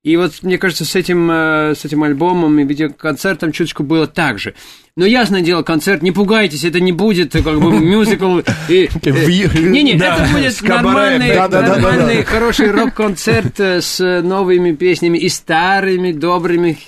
И 0.05 0.19
вот, 0.19 0.43
мне 0.43 0.59
кажется, 0.59 0.85
с 0.85 0.95
этим, 0.95 1.31
э, 1.31 1.75
с 1.75 1.85
этим 1.87 2.03
альбомом 2.03 2.61
и 2.61 2.65
видеоконцертом 2.65 3.53
чуточку 3.53 3.83
было 3.83 4.07
так 4.07 4.39
же. 4.39 4.55
Но 4.97 5.07
ясное 5.07 5.41
дело, 5.41 5.65
концерт, 5.65 6.03
не 6.03 6.13
пугайтесь, 6.13 6.63
это 6.63 6.79
не 6.79 6.93
будет 6.93 7.33
как 7.33 7.61
бы 7.61 7.81
мюзикл. 7.81 8.39
и, 8.69 8.89
э, 9.03 9.11
Не-не, 9.59 9.95
это 9.95 10.25
будет 10.33 10.63
нормальный, 10.63 12.23
хороший 12.23 12.71
рок-концерт 12.71 13.59
э, 13.59 13.81
с 13.81 14.23
новыми 14.23 14.71
песнями 14.71 15.19
и 15.19 15.29
старыми, 15.29 16.13
добрыми 16.13 16.79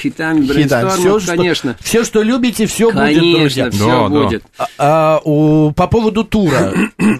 хитами, 0.00 0.46
что, 0.46 1.18
конечно. 1.26 1.76
все, 1.82 2.04
что 2.04 2.22
любите, 2.22 2.66
все 2.66 2.92
будет, 2.92 3.18
друзья. 3.18 3.64
Конечно, 3.64 3.70
все 3.70 4.08
будет. 4.10 4.44
А, 4.58 5.20
а, 5.24 5.72
по 5.72 5.88
поводу 5.88 6.22
тура, 6.22 6.72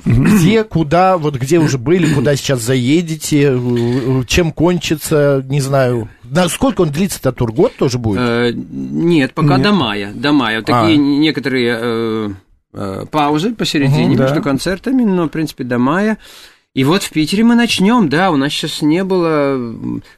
где, 0.04 0.62
куда, 0.62 1.18
вот 1.18 1.34
где 1.34 1.58
уже 1.58 1.76
были, 1.76 2.14
куда 2.14 2.36
сейчас 2.36 2.60
заедете, 2.60 3.58
чем 4.28 4.52
кончится, 4.52 5.44
не 5.48 5.60
знаю. 5.60 6.08
На 6.30 6.48
сколько 6.48 6.82
он 6.82 6.90
длится-то 6.90 7.32
тур? 7.32 7.52
Год 7.52 7.76
тоже 7.76 7.98
будет? 7.98 8.20
Э, 8.20 8.52
Нет, 8.52 9.34
пока 9.34 9.58
до 9.58 9.72
мая. 9.72 10.12
До 10.14 10.32
мая. 10.32 10.60
Вот 10.60 10.70
А. 10.70 10.82
такие 10.82 10.98
некоторые 10.98 11.78
э, 11.80 12.30
э, 12.72 13.04
паузы 13.10 13.54
посередине 13.54 14.16
да. 14.16 14.24
между 14.24 14.42
концертами, 14.42 15.04
но, 15.04 15.26
в 15.26 15.28
принципе, 15.28 15.64
до 15.64 15.78
мая. 15.78 16.18
И 16.76 16.84
вот 16.84 17.02
в 17.02 17.10
Питере 17.10 17.42
мы 17.42 17.54
начнем, 17.54 18.10
да, 18.10 18.30
у 18.30 18.36
нас 18.36 18.52
сейчас 18.52 18.82
не 18.82 19.02
было... 19.02 19.58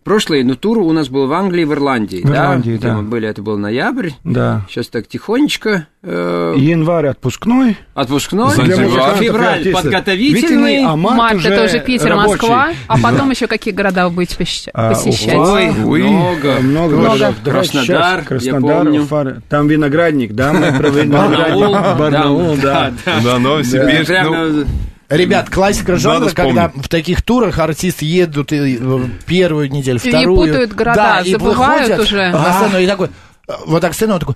Прошлый, 0.03 0.43
ну, 0.43 0.57
тур 0.57 0.79
у 0.79 0.91
нас 0.91 1.09
был 1.09 1.29
в 1.29 1.33
Англии 1.33 1.63
и 1.63 1.65
в 1.65 1.73
Ирландии, 1.73 2.21
В 2.25 2.29
Ирландии, 2.29 2.71
где 2.73 2.89
да. 2.89 2.97
мы 2.97 3.03
были, 3.05 3.29
это 3.29 3.43
был 3.43 3.57
ноябрь. 3.59 4.11
Да. 4.25 4.63
Сейчас 4.69 4.89
так 4.89 5.07
тихонечко. 5.07 5.87
э, 6.03 6.55
Январь 6.57 7.07
отпускной. 7.07 7.77
отпускной, 7.95 8.57
Занзибар. 8.57 9.15
Февраль 9.19 9.73
подготовительный. 9.73 10.85
А 10.85 10.97
март, 10.97 11.17
Март 11.17 11.37
уже 11.37 11.49
это 11.51 11.65
уже 11.67 11.79
Питер, 11.79 12.09
рабочий. 12.09 12.31
Москва, 12.33 12.71
а 12.89 12.99
потом 12.99 13.31
еще 13.31 13.47
какие 13.47 13.73
города 13.73 14.09
вы 14.09 14.17
будете 14.17 14.35
посещ- 14.37 14.71
А, 14.75 14.95
посещать? 14.95 15.37
Уфа. 15.37 15.73
Ой, 15.87 16.03
много. 16.03 16.57
Много, 16.61 16.97
Много. 16.97 17.35
Краснодар. 17.45 18.25
Краснодар, 18.25 18.79
я 18.79 18.83
помню. 18.85 19.03
Уфа. 19.05 19.43
Там 19.49 19.69
виноградник, 19.69 20.33
да, 20.33 20.53
мы 20.53 20.77
про 20.77 20.89
виноградник. 20.89 21.99
Барнаул, 21.99 22.57
да. 22.57 22.93
Да, 23.23 23.39
Новосибирск, 23.39 24.11
ну, 24.25 24.65
Ребят, 25.09 25.49
классика 25.49 25.97
жанра, 25.97 26.21
Надо 26.21 26.35
когда 26.35 26.67
вспомнить. 26.69 26.87
в 26.87 26.89
таких 26.91 27.23
турах 27.23 27.59
артисты 27.59 28.05
едут 28.05 28.53
и, 28.53 28.79
э, 28.81 28.99
первую 29.27 29.71
неделю, 29.71 29.99
И 30.03 30.09
вторую. 30.09 30.37
путают 30.37 30.73
города, 30.75 30.97
да, 30.97 31.21
и 31.21 31.31
забывают 31.33 31.89
выходят 31.89 32.01
уже. 32.01 32.31
на 32.31 32.53
сцену 32.53 32.79
и 32.79 32.87
такой, 32.87 33.09
э, 33.49 33.53
вот 33.67 33.81
так 33.81 33.95
сцена, 33.95 34.15
он 34.15 34.21
такой, 34.21 34.35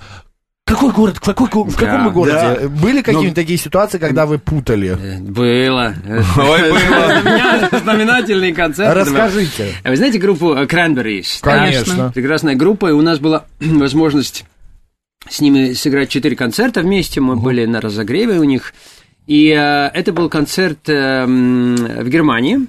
какой 0.65 0.93
город? 0.93 1.17
В, 1.17 1.21
какой, 1.21 1.47
в 1.49 1.77
каком 1.77 2.05
Да, 2.05 2.09
городе? 2.11 2.37
да. 2.63 2.69
Были 2.69 3.03
какие-нибудь 3.03 3.35
такие 3.35 3.59
ситуации, 3.59 3.99
когда 3.99 4.25
вы 4.25 4.39
путали? 4.39 4.97
Э, 4.99 5.19
Было. 5.21 5.95
Ой, 6.07 6.63
было. 6.71 6.79
Знамена- 7.21 7.81
Знаменательный 7.83 8.53
концерт. 8.53 8.95
Расскажите. 8.97 9.75
А 9.85 9.91
Вы 9.91 9.97
знаете 9.97 10.19
группу 10.19 10.55
Cranberries? 10.55 11.41
Конечно. 11.43 12.11
Прекрасная 12.15 12.55
группа, 12.55 12.87
и 12.89 12.93
у 12.93 13.03
нас 13.03 13.19
была 13.19 13.45
возможность 13.61 14.47
с 15.29 15.41
ними 15.43 15.75
сыграть 15.75 16.09
четыре 16.09 16.35
концерта 16.37 16.81
вместе. 16.81 17.21
Мы 17.21 17.37
были 17.37 17.67
на 17.67 17.83
разогреве 17.83 18.39
у 18.39 18.45
них. 18.45 18.73
И 19.27 19.51
э, 19.51 19.91
это 19.95 20.13
был 20.13 20.29
концерт 20.29 20.89
э, 20.89 21.25
в 21.25 22.09
Германии. 22.09 22.67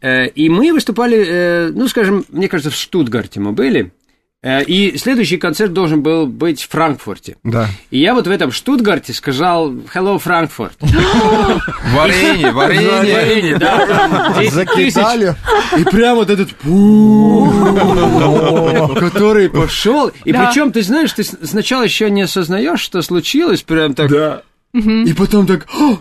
Э, 0.00 0.28
и 0.28 0.48
мы 0.48 0.72
выступали, 0.72 1.24
э, 1.26 1.70
ну, 1.74 1.88
скажем, 1.88 2.24
мне 2.28 2.48
кажется, 2.48 2.70
в 2.70 2.74
Штутгарте 2.74 3.40
мы 3.40 3.52
были. 3.52 3.92
Э, 4.40 4.62
и 4.62 4.96
следующий 4.96 5.36
концерт 5.36 5.72
должен 5.72 6.00
был 6.00 6.28
быть 6.28 6.62
в 6.62 6.68
Франкфурте. 6.68 7.38
Да. 7.42 7.66
И 7.90 7.98
я 7.98 8.14
вот 8.14 8.28
в 8.28 8.30
этом 8.30 8.52
Штутгарте 8.52 9.12
сказал 9.12 9.72
«Hello, 9.72 10.20
Франкфурт». 10.20 10.76
Варенье, 10.80 12.52
варенье. 12.52 12.88
Варенье, 13.14 13.58
да, 13.58 13.84
прям 13.84 14.40
10 14.40 14.70
тысяч. 14.74 14.94
Закидали. 14.94 15.34
И 15.76 15.84
прям 15.84 16.16
вот 16.16 16.30
этот 16.30 16.50
который 19.00 19.50
пошел. 19.50 20.12
И 20.24 20.32
причем, 20.32 20.70
ты 20.70 20.82
знаешь, 20.82 21.12
ты 21.12 21.24
сначала 21.24 21.82
еще 21.82 22.08
не 22.08 22.22
осознаешь, 22.22 22.80
что 22.80 23.02
случилось, 23.02 23.62
прям 23.62 23.94
так. 23.94 24.44
И 24.74 25.12
потом 25.16 25.46
так. 25.46 25.66
«О!» 25.74 25.98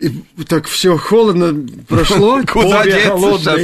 И 0.00 0.08
так 0.48 0.66
все 0.66 0.96
холодно 0.96 1.54
прошло. 1.86 2.40
Куда 2.50 2.84
деться? 2.84 3.56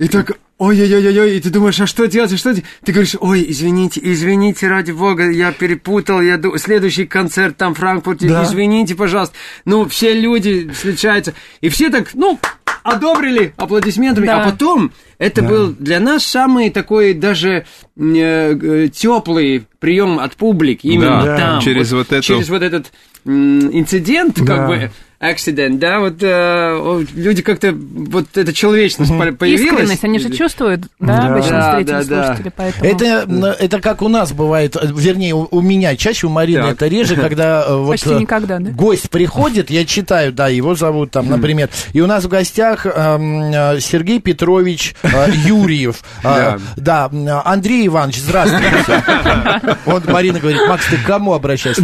И 0.00 0.08
так, 0.08 0.32
ой-ой-ой-ой, 0.58 1.36
и 1.36 1.40
ты 1.40 1.50
думаешь, 1.50 1.80
а 1.80 1.86
что 1.86 2.06
делать, 2.08 2.32
а 2.32 2.36
что 2.36 2.52
делать? 2.52 2.68
Ты 2.84 2.90
говоришь, 2.90 3.14
ой, 3.20 3.46
извините, 3.48 4.00
извините, 4.02 4.66
ради 4.66 4.90
бога, 4.90 5.30
я 5.30 5.52
перепутал, 5.52 6.20
я 6.20 6.36
ду- 6.36 6.58
следующий 6.58 7.06
концерт 7.06 7.56
там 7.56 7.74
в 7.74 7.78
Франкфурте, 7.78 8.28
Да. 8.28 8.42
извините, 8.42 8.96
пожалуйста. 8.96 9.36
Ну, 9.64 9.88
все 9.88 10.14
люди 10.14 10.68
встречаются, 10.74 11.32
и 11.60 11.68
все 11.68 11.90
так, 11.90 12.10
ну, 12.14 12.40
одобрили 12.82 13.54
аплодисментами, 13.56 14.26
Да. 14.26 14.42
а 14.42 14.50
потом 14.50 14.90
это 15.18 15.42
был 15.42 15.72
для 15.78 16.00
нас 16.00 16.24
самый 16.24 16.70
такой 16.70 17.14
даже 17.14 17.64
теплый 17.96 19.66
прием 19.78 20.18
от 20.18 20.36
публики 20.36 20.86
именно 20.86 21.22
Да, 21.24 21.36
там. 21.36 21.60
через 21.60 21.92
вот 21.92 22.12
эту- 22.12 22.22
через 22.22 22.48
вот 22.48 22.62
этот 22.62 22.92
инцидент, 23.24 24.38
Да. 24.40 24.44
как 24.56 24.66
бы, 24.68 24.90
accident, 25.24 25.78
да, 25.78 26.00
вот 26.00 26.16
э, 26.20 27.04
люди 27.14 27.42
как-то, 27.42 27.72
вот 27.74 28.26
эта 28.36 28.52
человечность 28.52 29.10
по- 29.10 29.32
появилась. 29.32 29.72
Искренность, 29.72 30.04
они 30.04 30.18
же 30.18 30.30
чувствуют, 30.30 30.82
да, 31.00 31.16
Да. 31.22 31.26
обычно 31.34 31.50
Да, 31.50 31.76
зрители, 31.76 32.08
да, 32.08 32.36
да. 32.44 32.52
поэтому... 32.56 32.90
Это, 32.90 33.04
м, 33.28 33.44
это 33.44 33.80
как 33.80 34.02
у 34.02 34.08
нас 34.08 34.32
бывает, 34.32 34.76
э, 34.76 34.80
вернее, 34.94 35.34
у, 35.34 35.48
у 35.50 35.60
меня 35.60 35.96
чаще, 35.96 36.26
у 36.26 36.30
Марины 36.30 36.62
Так. 36.62 36.72
это 36.74 36.86
реже, 36.88 37.16
когда 37.16 37.64
э, 37.66 37.74
вот 37.76 37.90
Почти 37.92 38.10
э, 38.10 38.18
никогда, 38.18 38.58
да? 38.58 38.70
гость 38.70 39.10
приходит, 39.10 39.70
я 39.70 39.84
читаю, 39.84 40.32
да, 40.32 40.48
его 40.48 40.74
зовут 40.74 41.10
там, 41.10 41.28
например, 41.28 41.68
и 41.92 42.00
у 42.00 42.06
нас 42.06 42.24
в 42.24 42.28
гостях 42.28 42.86
эм, 42.86 43.52
э, 43.52 43.80
Сергей 43.80 44.20
Петрович 44.20 44.94
э, 45.02 45.08
Юрьев, 45.46 46.02
Э, 46.24 46.58
да, 46.76 47.08
м, 47.12 47.26
Андрей 47.44 47.86
Иванович, 47.86 48.18
здравствуйте. 48.18 48.64
Вот 49.84 50.06
Марина 50.08 50.38
говорит, 50.40 50.60
Макс, 50.68 50.86
ты 50.86 50.96
к 50.96 51.02
кому 51.04 51.32
обращаешься? 51.34 51.82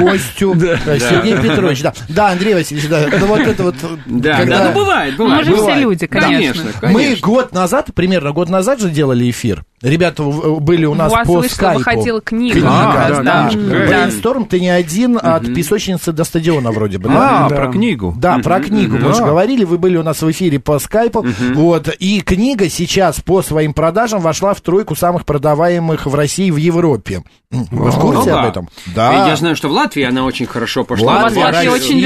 Гостю. 0.00 0.54
Э, 0.60 0.98
Сергей 0.98 1.36
Петрович, 1.36 1.82
да. 1.82 1.92
Да, 2.08 2.28
Андрей 2.30 2.54
Васильевич, 2.58 2.88
да, 2.90 3.06
ну 3.20 3.26
вот 3.26 3.40
это 3.40 3.62
вот... 3.62 3.74
Да, 4.06 4.36
когда- 4.38 4.58
да, 4.58 4.64
ну 4.70 4.74
бывает, 4.80 5.16
бывает. 5.16 5.46
мы 5.46 5.52
же 5.52 5.56
все 5.62 5.74
люди, 5.80 6.06
конечно. 6.06 6.64
Мы 6.82 6.92
конечно. 6.92 7.26
год 7.26 7.52
назад, 7.52 7.90
примерно 7.94 8.32
год 8.32 8.48
назад 8.48 8.80
же 8.80 8.90
делали 8.90 9.28
эфир. 9.30 9.64
Ребята 9.80 10.24
в- 10.24 10.60
были 10.60 10.84
у 10.86 10.94
нас 10.94 11.12
У 11.12 11.14
вас 11.14 11.26
по 11.26 11.34
вышла, 11.34 11.54
скайпу. 11.54 11.78
выходила 11.78 12.20
книга. 12.20 12.54
Книга, 12.54 12.66
раз, 13.08 13.16
да. 13.18 13.22
да. 13.22 13.50
Да. 13.52 13.86
Брейнсторм, 13.86 14.44
ты 14.46 14.60
не 14.60 14.70
один, 14.70 15.18
от 15.22 15.54
песочницы 15.54 16.12
до 16.12 16.24
стадиона 16.24 16.72
вроде 16.72 16.98
бы, 16.98 17.08
да? 17.08 17.46
А, 17.46 17.48
Да. 17.48 17.54
про 17.56 17.68
книгу. 17.72 18.12
Да, 18.18 18.38
про 18.38 18.58
книгу 18.60 18.96
мы 18.96 19.08
Да. 19.10 19.12
же 19.14 19.22
говорили, 19.24 19.62
вы 19.64 19.78
были 19.78 19.96
у 19.96 20.02
нас 20.02 20.20
в 20.20 20.28
эфире 20.30 20.58
по 20.58 20.78
скайпу, 20.80 21.24
вот, 21.54 21.88
и 22.00 22.20
книга 22.22 22.68
сейчас 22.68 23.20
по 23.20 23.40
своим 23.42 23.72
продажам 23.72 24.20
вошла 24.20 24.52
в 24.52 24.60
тройку 24.60 24.96
самых 24.96 25.24
продаваемых 25.24 26.06
в 26.06 26.14
России 26.14 26.46
и 26.48 26.50
в 26.50 26.56
Европе. 26.56 27.22
Вы 27.50 27.90
в 27.90 27.98
курсе 27.98 28.18
Ну 28.18 28.24
да. 28.26 28.40
об 28.42 28.48
этом? 28.48 28.68
Да. 28.94 29.28
Я 29.28 29.36
знаю, 29.36 29.54
что 29.56 29.68
в 29.68 29.72
Латвии 29.72 30.02
она 30.02 30.24
очень 30.24 30.44
хорошо 30.46 30.84
пошла. 30.84 31.14
Вас 31.14 31.22
Латвия, 31.36 31.44
Латвию 31.44 31.72
Россия. 31.72 31.86
очень 31.90 31.98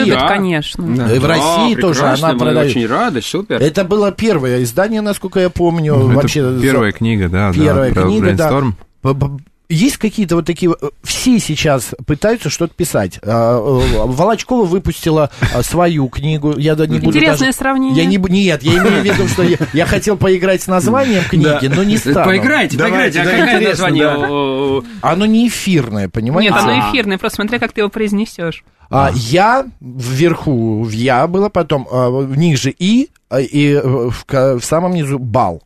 любят, 0.42 0.76
Да. 0.76 0.82
конечно. 0.82 1.14
И 1.14 1.18
в 1.18 1.22
Да, 1.22 1.28
России 1.28 1.74
тоже 1.74 2.00
прекрасно, 2.00 2.28
она 2.30 2.38
продает. 2.38 2.70
очень 2.70 2.86
рады, 2.86 3.22
супер. 3.22 3.60
Это 3.62 3.84
было 3.84 4.12
первое 4.12 4.62
издание, 4.62 5.00
насколько 5.00 5.40
я 5.40 5.50
помню, 5.50 5.94
Это 5.94 6.04
вообще. 6.04 6.58
первая 6.60 6.92
книга, 6.92 7.28
да, 7.28 7.48
да, 7.52 7.54
Первая 7.54 7.92
про 7.92 8.02
книга, 8.02 8.32
да. 8.32 8.50
Brainstorm. 8.50 8.72
Б- 9.02 9.14
б- 9.14 9.38
Есть 9.72 9.96
какие-то 9.96 10.36
вот 10.36 10.46
такие... 10.46 10.74
э, 10.80 10.88
Все 11.02 11.38
сейчас 11.38 11.94
пытаются 12.06 12.50
что-то 12.50 12.74
писать. 12.74 13.18
А, 13.22 13.56
э, 13.56 14.04
Волочкова 14.06 14.64
выпустила 14.64 15.30
а, 15.54 15.62
свою 15.62 16.08
книгу. 16.08 16.54
Я 16.58 16.74
да, 16.74 16.86
не 16.86 16.98
буду 16.98 17.10
Интересное 17.16 17.46
даже- 17.48 17.58
сравнение. 17.58 18.04
Я 18.04 18.08
не, 18.08 18.16
нет, 18.16 18.62
я 18.62 18.72
имею 18.78 19.00
в 19.00 19.04
виду, 19.04 19.26
что 19.28 19.42
я, 19.42 19.56
я 19.72 19.86
хотел 19.86 20.16
поиграть 20.16 20.62
с 20.62 20.66
названием 20.66 21.24
книги, 21.24 21.66
но 21.74 21.82
не 21.84 21.96
стану. 21.96 22.24
Поиграйте, 22.24 22.76
Давайте, 22.76 23.20
поиграйте. 23.20 23.20
А 23.20 23.24
да, 23.24 23.30
какое 23.30 23.54
интересно, 23.56 23.88
название? 23.88 24.82
да. 24.82 25.10
Оно 25.10 25.26
не 25.26 25.48
эфирное, 25.48 26.08
понимаете? 26.08 26.52
Нет, 26.52 26.62
оно 26.62 26.72
А. 26.72 26.90
эфирное, 26.90 27.18
просто 27.18 27.36
смотри, 27.36 27.58
как 27.58 27.72
ты 27.72 27.80
его 27.80 27.88
произнесешь. 27.90 28.64
А, 28.90 29.10
я 29.14 29.64
вверху, 29.80 30.82
в 30.82 30.90
я 30.90 31.26
было, 31.26 31.48
потом 31.48 31.88
а, 31.90 32.10
ниже 32.24 32.70
и, 32.70 33.08
а, 33.30 33.40
и 33.40 33.74
в, 33.76 34.14
в 34.28 34.60
самом 34.62 34.92
низу 34.92 35.18
бал. 35.18 35.62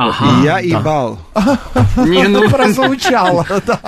Ага. 0.00 0.40
И 0.40 0.44
я 0.44 0.60
и 0.60 0.74
бал. 0.82 1.18
Не, 1.96 2.26
ну, 2.26 2.48
прозвучало. 2.48 3.46
да. 3.66 3.78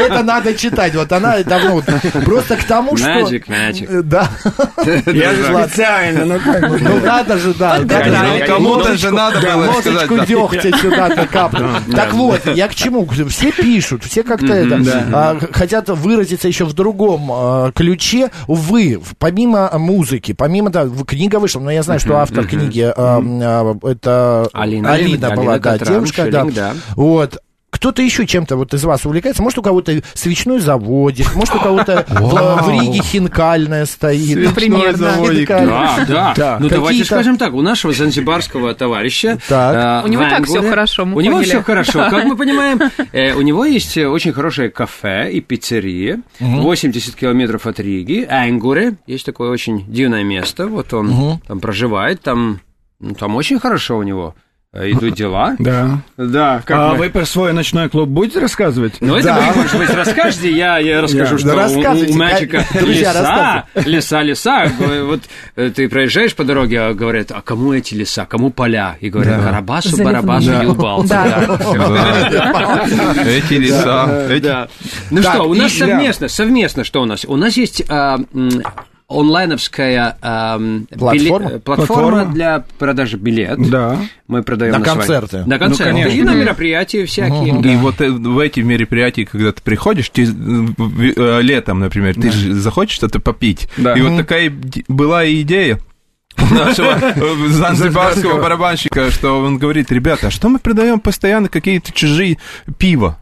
Это 0.00 0.22
надо 0.24 0.52
читать. 0.54 0.96
Вот 0.96 1.12
она 1.12 1.38
давно 1.44 1.80
просто 2.24 2.56
к 2.56 2.64
тому, 2.64 2.96
что... 2.96 3.08
Magic, 3.08 3.46
magic. 3.46 3.86
Э, 3.88 4.02
Да. 4.02 4.28
Я 5.12 5.32
же 5.32 5.44
специально, 5.44 6.24
ну 6.24 6.40
как 6.40 6.68
бы. 6.68 6.78
Ну 6.80 7.00
надо 7.00 7.38
же, 7.38 7.54
да. 7.54 7.78
да, 7.78 8.04
да. 8.04 8.46
Кому-то 8.46 8.96
же 8.96 9.10
надо 9.12 9.40
было 9.40 9.72
сказать. 9.80 10.08
Да. 10.08 10.26
дегтя 10.26 10.76
сюда-то 10.78 11.26
капнуть. 11.26 11.94
Так 11.94 12.12
вот, 12.14 12.44
я 12.46 12.66
к 12.66 12.74
чему? 12.74 13.06
Все 13.28 13.52
пишут, 13.52 14.02
все 14.04 14.24
как-то 14.24 14.52
это 14.52 14.82
а, 15.12 15.38
хотят 15.52 15.88
выразиться 15.88 16.48
еще 16.48 16.64
в 16.64 16.72
другом 16.72 17.30
а, 17.32 17.70
ключе. 17.72 18.30
Вы, 18.48 19.00
помимо 19.18 19.70
музыки, 19.78 20.32
помимо, 20.32 20.70
да, 20.70 20.88
книга 21.06 21.36
вышла, 21.36 21.60
но 21.60 21.70
я 21.70 21.82
знаю, 21.84 22.00
что 22.00 22.16
автор 22.16 22.44
книги 22.46 22.92
а, 22.94 23.76
это 23.84 24.48
Алина. 24.52 24.92
Алина 25.14 25.36
была, 25.36 25.52
Алина 25.54 25.58
да, 25.62 25.70
Катран, 25.78 25.94
девушка, 25.94 26.24
да. 26.30 26.40
Шеллинг, 26.40 26.54
да. 26.54 26.74
Вот. 26.96 27.38
Кто-то 27.70 28.02
еще 28.02 28.26
чем-то 28.26 28.56
вот 28.58 28.74
из 28.74 28.84
вас 28.84 29.06
увлекается? 29.06 29.42
Может, 29.42 29.60
у 29.60 29.62
кого-то 29.62 30.02
свечной 30.12 30.60
заводик, 30.60 31.34
может, 31.34 31.54
у 31.54 31.58
кого-то 31.58 32.04
в, 32.06 32.64
в 32.64 32.68
Риге 32.70 33.00
хинкальная 33.02 33.86
стоит. 33.86 34.44
Например, 34.44 34.94
да. 34.98 35.16
Такая- 35.16 35.66
Да, 35.66 36.04
да. 36.06 36.34
Да. 36.36 36.58
Ну, 36.60 36.68
давайте 36.68 37.02
скажем 37.06 37.38
так, 37.38 37.54
у 37.54 37.62
нашего 37.62 37.94
занзибарского 37.94 38.74
товарища... 38.74 39.38
Так. 39.48 40.04
э, 40.04 40.06
У 40.06 40.10
него 40.10 40.22
так 40.24 40.40
Энгуре- 40.42 40.68
хорошо, 40.68 41.06
мы 41.06 41.16
У 41.16 41.20
него 41.22 41.40
все 41.40 41.62
хорошо. 41.62 42.10
Как 42.10 42.24
мы 42.26 42.36
понимаем, 42.36 42.78
э, 43.10 43.32
у 43.32 43.40
него 43.40 43.64
есть 43.64 43.96
э, 43.96 44.06
очень 44.06 44.34
хорошее 44.34 44.68
кафе 44.68 45.30
и 45.32 45.40
пиццерия, 45.40 46.20
80 46.40 47.14
километров 47.14 47.66
от 47.66 47.80
Риги, 47.80 48.26
Энгуре. 48.30 48.96
Есть 49.06 49.24
такое 49.24 49.48
очень 49.50 49.90
дивное 49.90 50.24
место, 50.24 50.66
вот 50.66 50.92
он 50.92 51.40
там 51.48 51.58
проживает, 51.58 52.20
там, 52.20 52.60
ну, 53.00 53.14
там 53.14 53.34
очень 53.34 53.58
хорошо 53.58 53.96
у 53.96 54.02
него 54.02 54.34
э, 54.36 54.40
идут 54.74 55.14
дела. 55.14 55.54
Да. 55.58 55.98
Да, 56.16 56.62
как 56.64 56.76
А 56.76 56.88
мы- 56.92 56.96
вы 56.98 57.10
про 57.10 57.24
свой 57.26 57.52
ночной 57.52 57.88
клуб 57.88 58.08
будете 58.08 58.38
рассказывать? 58.40 58.94
Ну, 59.00 59.16
это 59.16 59.34
вы, 59.34 59.62
может 59.62 59.78
быть, 59.78 59.90
расскажете, 59.90 60.50
я, 60.50 60.78
я 60.78 61.02
расскажу, 61.02 61.36
Да, 61.36 61.38
что 61.38 61.52
у- 61.52 61.56
рассказывайте, 61.56 62.14
у, 62.14 62.16
мальчика 62.16 62.64
леса, 62.80 63.64
леса, 63.74 64.22
леса. 64.22 64.66
Вот 65.04 65.20
э, 65.56 65.70
ты 65.74 65.88
проезжаешь 65.88 66.34
по 66.34 66.44
дороге, 66.44 66.80
а 66.80 66.94
говорят, 66.94 67.32
а 67.32 67.42
кому 67.42 67.72
эти 67.74 67.94
леса, 67.94 68.24
кому 68.24 68.50
поля? 68.50 68.96
И 69.00 69.10
говорят, 69.10 69.42
Карабасу. 69.42 70.02
Барабасу, 70.02 70.48
Да. 71.08 71.46
Да. 71.46 72.28
Да. 72.30 73.24
Эти 73.26 73.54
леса, 73.54 74.26
эти... 74.30 74.42
Да. 74.42 74.68
Ну 75.10 75.22
что, 75.22 75.42
у 75.42 75.54
нас 75.54 75.72
и- 75.74 75.78
совместно, 75.78 76.28
совместно 76.28 76.84
что 76.84 77.02
у 77.02 77.04
нас? 77.04 77.24
У 77.26 77.36
нас 77.36 77.56
есть 77.56 77.82
а, 77.88 78.18
онлайновская 79.18 80.16
ам, 80.22 80.86
Платформа? 80.90 81.46
биле- 81.48 81.58
платформа 81.60 81.86
Платформа. 81.86 82.24
для 82.26 82.64
продажи 82.78 83.16
билет. 83.16 83.70
Да. 83.70 83.98
Мы 84.28 84.42
продаем 84.42 84.72
На 84.72 84.84
свои- 84.84 84.96
концерты. 84.96 85.44
На 85.46 85.58
концерты. 85.58 85.92
конечно. 85.92 86.12
И 86.18 86.22
на 86.22 86.34
мероприятия 86.34 87.04
всякие. 87.06 87.60
И 87.72 87.76
вот 87.76 88.00
э, 88.00 88.10
в 88.10 88.38
эти 88.38 88.60
мероприятия, 88.60 89.24
когда 89.26 89.52
ты 89.52 89.60
приходишь, 89.62 90.08
ты, 90.10 90.24
э, 90.24 90.26
э, 91.16 91.42
летом, 91.42 91.80
например, 91.80 92.14
ты 92.14 92.30
же 92.30 92.54
захочешь 92.54 92.96
что-то 92.96 93.20
попить. 93.20 93.68
Да. 93.76 93.94
И 93.94 94.00
вот 94.00 94.16
такая 94.16 94.52
была 94.88 95.26
идея 95.30 95.78
нашего 96.50 96.98
занзибарского 97.48 98.40
барабанщика, 98.40 99.10
что 99.10 99.38
он 99.40 99.58
говорит, 99.58 99.92
ребята, 99.92 100.28
а 100.28 100.30
что 100.30 100.48
мы 100.48 100.58
продаем 100.58 100.98
постоянно 101.00 101.48
какие-то 101.48 101.92
чужие 101.92 102.38
пиво? 102.78 103.18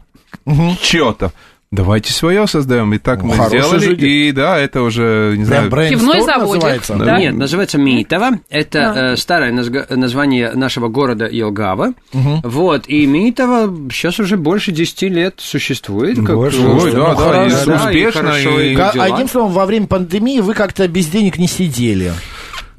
Чьё-то. 0.81 1.33
Давайте 1.71 2.11
свое 2.13 2.45
создаем. 2.47 2.93
И 2.93 2.97
так 2.97 3.23
мы 3.23 3.33
Хорошая 3.35 3.61
сделали. 3.79 3.85
же. 3.85 4.07
И 4.07 4.31
да, 4.31 4.57
это 4.59 4.81
уже, 4.83 5.35
не 5.37 5.45
знаю... 5.45 5.69
Прям 5.71 5.89
Пивной 5.89 6.15
брейнсторм 6.15 6.39
заводик, 6.41 6.55
называется? 6.63 6.95
да? 6.95 7.19
Нет, 7.19 7.35
называется 7.35 7.77
Митово. 7.77 8.31
Это 8.49 8.79
э, 8.79 9.17
старое 9.17 9.51
назга- 9.53 9.93
название 9.95 10.51
нашего 10.51 10.87
города 10.89 11.27
Елгава. 11.27 11.93
Вот, 12.13 12.87
и 12.87 13.05
Митово 13.05 13.73
сейчас 13.91 14.19
уже 14.19 14.37
больше 14.37 14.71
10 14.71 15.03
лет 15.03 15.35
существует. 15.37 16.17
как, 16.25 16.35
Больше. 16.35 16.61
Ой, 16.61 16.91
да, 16.91 16.97
Ну, 16.97 17.15
да, 17.15 17.45
и 17.45 17.49
хорошо. 17.49 17.85
успешно, 17.87 18.21
хорошо 18.23 18.59
и- 18.59 18.73
идут 18.73 18.83
Ка- 18.85 18.91
дела. 18.93 19.05
Одним 19.05 19.29
словом, 19.29 19.51
во 19.53 19.65
время 19.65 19.87
пандемии 19.87 20.39
вы 20.41 20.53
как-то 20.53 20.87
без 20.87 21.07
денег 21.07 21.37
не 21.37 21.47
сидели. 21.47 22.11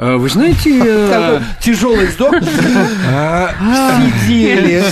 Э, 0.03 0.17
Вы 0.17 0.29
знаете, 0.31 0.81
э, 0.85 1.41
Тяжелый 1.61 2.07
вздох. 2.07 2.35
Сидели. 4.27 4.83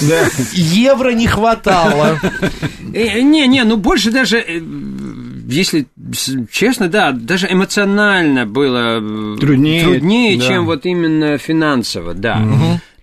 Евро 0.52 1.10
не 1.10 1.26
хватало. 1.26 2.20
э, 2.94 3.20
не, 3.20 3.48
не, 3.48 3.64
ну 3.64 3.76
больше 3.76 4.12
даже, 4.12 4.38
э, 4.38 4.60
если 5.48 5.86
честно, 6.52 6.88
да, 6.88 7.10
даже 7.10 7.48
эмоционально 7.50 8.46
было 8.46 9.00
э, 9.00 9.36
Труднее, 9.40 9.82
труднее 9.84 10.38
да. 10.38 10.46
чем 10.46 10.66
вот 10.66 10.86
именно 10.86 11.38
финансово, 11.38 12.14
да. 12.14 12.40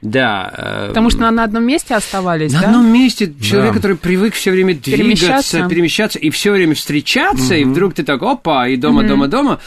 Да. 0.01 0.53
э, 0.55 0.85
Потому 0.89 1.09
что 1.09 1.29
на 1.29 1.43
одном 1.43 1.65
месте 1.65 1.93
оставались, 1.93 2.53
На 2.53 2.61
да? 2.61 2.67
одном 2.67 2.87
месте 2.93 3.33
человек, 3.41 3.73
который 3.73 3.97
привык 3.97 4.33
все 4.33 4.51
время 4.51 4.75
двигаться, 4.75 4.91
Перемещаться. 4.91 5.67
перемещаться, 5.67 6.19
и 6.19 6.29
все 6.29 6.51
время 6.53 6.73
встречаться, 6.75 7.55
и 7.55 7.65
вдруг 7.65 7.95
ты 7.95 8.03
так, 8.03 8.21
опа, 8.23 8.67
и 8.69 8.77
дома, 8.77 9.03
дома, 9.03 9.27
дома. 9.27 9.59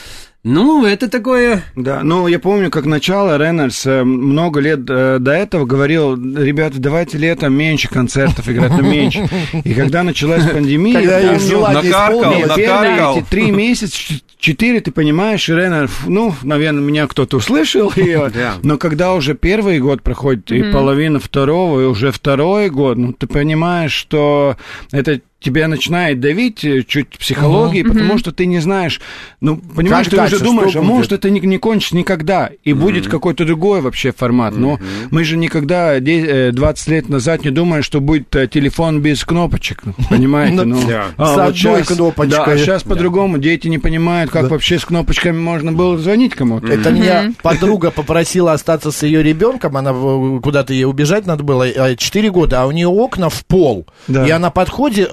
Ну, 0.42 0.86
это 0.86 1.10
такое... 1.10 1.62
Да, 1.76 2.00
ну 2.02 2.26
я 2.26 2.38
помню, 2.38 2.70
как 2.70 2.86
начало 2.86 3.36
Рейнольдс 3.36 3.84
э, 3.84 4.04
много 4.04 4.60
лет 4.60 4.80
э, 4.88 5.18
до 5.20 5.32
этого 5.32 5.66
говорил, 5.66 6.16
ребята, 6.16 6.78
давайте 6.78 7.18
летом 7.18 7.52
меньше 7.52 7.88
концертов 7.88 8.48
играть, 8.48 8.70
но 8.70 8.80
меньше. 8.80 9.28
И 9.64 9.74
когда 9.74 10.02
началась 10.02 10.42
пандемия, 10.50 10.98
Когда 10.98 11.20
помню, 11.20 11.40
желание 11.40 11.82
накаркал, 11.82 12.40
накаркал. 12.40 13.18
эти 13.18 13.26
три 13.26 13.50
месяца, 13.50 13.98
четыре, 14.38 14.80
ты 14.80 14.90
понимаешь, 14.92 15.46
и 15.50 15.52
ну, 16.06 16.34
наверное, 16.42 16.82
меня 16.82 17.06
кто-то 17.06 17.36
услышал, 17.36 17.92
и, 17.94 18.18
но 18.62 18.78
когда 18.78 19.12
уже 19.12 19.34
первый 19.34 19.78
год 19.78 20.02
проходит, 20.02 20.50
и 20.52 20.72
половина 20.72 21.20
второго, 21.20 21.82
и 21.82 21.84
уже 21.84 22.12
второй 22.12 22.70
год, 22.70 22.96
ну, 22.96 23.12
ты 23.12 23.26
понимаешь, 23.26 23.92
что 23.92 24.56
это 24.90 25.20
тебя 25.40 25.68
начинает 25.68 26.20
давить 26.20 26.64
э, 26.64 26.82
чуть 26.82 27.08
психологии, 27.08 27.82
потому 27.82 28.18
что 28.18 28.30
ты 28.32 28.46
не 28.46 28.60
знаешь, 28.60 29.00
ну, 29.40 29.56
понимаешь, 29.56 30.04
Как 30.06 30.10
ты 30.10 30.16
дальше, 30.16 30.36
уже 30.36 30.44
думаешь, 30.44 30.76
а 30.76 30.82
может 30.82 31.12
это 31.12 31.30
не, 31.30 31.40
не 31.40 31.58
кончится 31.58 31.96
никогда, 31.96 32.50
и 32.62 32.72
будет 32.72 33.08
какой-то 33.08 33.44
другой 33.44 33.80
вообще 33.80 34.12
формат. 34.12 34.54
Но 34.56 34.78
мы 35.10 35.24
же 35.24 35.36
никогда 35.36 35.98
де- 36.00 36.48
э, 36.48 36.52
20 36.52 36.88
лет 36.88 37.08
назад 37.08 37.44
не 37.44 37.50
думали, 37.50 37.80
что 37.82 38.00
будет 38.00 38.34
э, 38.36 38.46
телефон 38.46 39.00
без 39.00 39.24
кнопочек, 39.24 39.82
понимаете? 40.10 40.62
Ну, 40.64 40.80
Ну, 40.80 40.86
да. 40.88 41.06
а 41.16 41.34
С 41.34 41.38
одной 41.38 41.82
кнопочкой. 41.84 42.28
Да, 42.28 42.44
а 42.44 42.58
сейчас 42.58 42.82
по-другому 42.82 43.38
дети 43.38 43.68
не 43.68 43.78
понимают, 43.78 44.30
как 44.30 44.50
вообще 44.50 44.78
с 44.78 44.84
кнопочками 44.84 45.38
можно 45.38 45.72
было 45.72 45.96
звонить 45.98 46.34
кому-то. 46.34 46.66
Это 46.66 46.90
меня 46.90 47.32
подруга 47.42 47.90
попросила 47.90 48.52
остаться 48.52 48.90
с 48.90 49.02
ее 49.02 49.22
ребенком, 49.22 49.76
она 49.76 49.92
куда-то 50.40 50.74
ей 50.74 50.84
убежать 50.84 51.26
надо 51.26 51.42
было, 51.44 51.96
4 51.96 52.30
года, 52.30 52.62
а 52.62 52.66
у 52.66 52.72
нее 52.72 52.88
окна 52.88 53.28
в 53.30 53.44
пол. 53.46 53.86
И 54.08 54.30
она 54.30 54.50
подходит, 54.50 55.10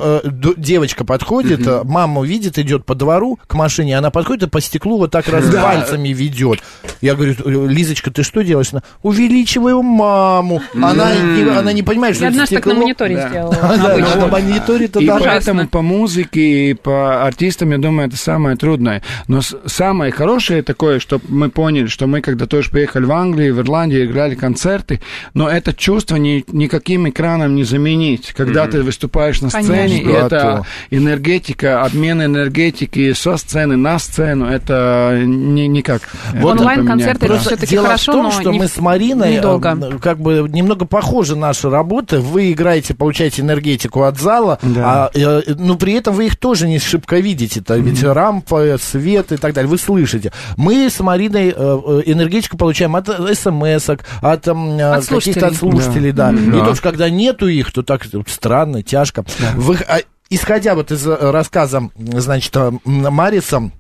девочка 0.58 1.04
подходит, 1.04 1.66
э, 1.68 1.82
мама 1.84 2.24
видит, 2.26 2.58
идет 2.58 2.86
по 2.86 2.96
двору 2.96 3.40
к 3.48 3.54
машине, 3.56 3.98
она 3.98 4.10
подходит 4.12 4.44
и 4.44 4.48
по 4.48 4.62
стеклу 4.62 4.98
вот 4.98 5.12
так 5.12 5.28
раз 5.30 5.46
пальцами 5.54 6.10
ведет. 6.10 6.60
Я 7.02 7.16
говорю, 7.16 7.68
Лизочка, 7.68 8.12
ты 8.12 8.24
что 8.24 8.44
делаешь? 8.44 8.70
Она, 8.72 8.84
увеличиваю 9.04 9.82
маму. 9.82 10.62
Она, 10.74 11.16
не, 11.16 11.44
она 11.44 11.74
не 11.74 11.84
понимает, 11.84 12.16
что 12.16 12.26
Я 12.26 12.30
это 12.30 12.36
однажды 12.38 12.56
так 12.56 12.66
на 12.66 12.72
стекло. 12.72 12.84
мониторе 12.86 13.16
Да. 13.16 13.30
сделала. 13.30 13.56
Да, 13.78 14.16
на 14.16 14.28
мониторе-то 14.28 15.00
И 15.00 15.06
да. 15.06 15.20
поэтому 15.20 15.68
по 15.68 15.82
музыке 15.82 16.72
и 16.72 16.74
по 16.74 17.26
артистам, 17.26 17.72
я 17.72 17.78
думаю, 17.78 18.08
это 18.08 18.18
самое 18.18 18.56
трудное. 18.58 19.02
Но 19.28 19.42
самое 19.66 20.12
хорошее 20.12 20.62
такое, 20.64 21.00
что 21.00 21.20
мы 21.28 21.50
поняли, 21.50 21.88
что 21.88 22.08
мы 22.08 22.22
когда 22.22 22.46
тоже 22.48 22.70
приехали 22.72 23.06
в 23.06 23.12
Англию, 23.12 23.56
в 23.56 23.60
Ирландию, 23.60 24.06
играли 24.06 24.36
концерты, 24.36 25.02
но 25.34 25.50
это 25.50 25.74
чувство 25.74 26.16
ни, 26.16 26.44
никаким 26.52 27.08
экраном 27.10 27.56
не 27.56 27.64
заменить. 27.64 28.34
Когда 28.34 28.68
ты 28.68 28.82
выступаешь 28.84 29.42
на 29.42 29.50
сцене, 29.50 29.68
Конечно. 29.68 30.07
И 30.10 30.14
Да, 30.14 30.26
это 30.26 30.40
то. 30.40 30.66
энергетика, 30.96 31.84
обмен 31.84 32.22
энергетики 32.24 33.14
со 33.14 33.38
сцены 33.38 33.76
на 33.78 34.00
сцену, 34.00 34.46
это 34.48 35.22
ни, 35.26 35.62
никак. 35.62 36.02
не 36.34 36.44
Онлайн-концерты 36.44 37.28
Просто 37.28 37.50
всё-таки 37.50 37.72
дело 37.72 37.86
хорошо, 37.88 38.12
в 38.12 38.16
том, 38.16 38.24
но 38.26 38.32
что 38.32 38.52
не- 38.52 38.60
мы 38.60 38.68
с 38.68 38.78
Мариной 38.78 39.36
недолго. 39.36 39.78
э, 39.82 40.00
как 40.00 40.20
бы 40.20 40.48
немного 40.52 40.86
похожи 40.86 41.36
наши 41.36 41.70
работы. 41.70 42.20
Вы 42.20 42.52
играете, 42.52 42.94
получаете 42.94 43.42
энергетику 43.42 44.04
от 44.04 44.18
зала, 44.20 44.60
Да. 44.62 45.10
а, 45.14 45.18
э, 45.18 45.42
ну 45.58 45.76
при 45.78 45.94
этом 45.94 46.14
вы 46.16 46.28
их 46.28 46.36
тоже 46.38 46.68
не 46.68 46.80
шибко 46.80 47.18
видите. 47.18 47.60
-то, 47.60 47.80
ведь 47.80 48.04
рампа, 48.04 48.78
свет 48.80 49.32
и 49.32 49.38
так 49.38 49.54
далее. 49.54 49.70
Вы 49.70 49.78
слышите. 49.78 50.32
Мы 50.56 50.90
с 50.90 51.00
Мариной 51.00 51.54
э, 51.56 52.02
энергетику 52.06 52.58
получаем 52.58 52.96
от 52.96 53.08
смс 53.08 53.90
от, 53.90 54.02
От 54.22 54.46
каких-то 54.46 54.94
от 54.96 55.04
слушателей. 55.06 55.56
слушателей, 55.56 56.12
да. 56.12 56.32
И 56.32 56.52
то, 56.52 56.74
что 56.74 56.84
когда 56.84 57.10
нету 57.10 57.48
их, 57.48 57.72
то 57.72 57.84
так 57.84 58.04
странно, 58.28 58.84
тяжко. 58.84 59.24
Вы, 59.56 59.78
а, 59.88 59.97
исходя 60.30 60.76
вот 60.76 60.92
из 60.92 61.06
э, 61.08 61.16
рассказа, 61.32 61.90
значит, 61.96 62.56
э, 62.56 62.72
Мариса, 62.86 63.72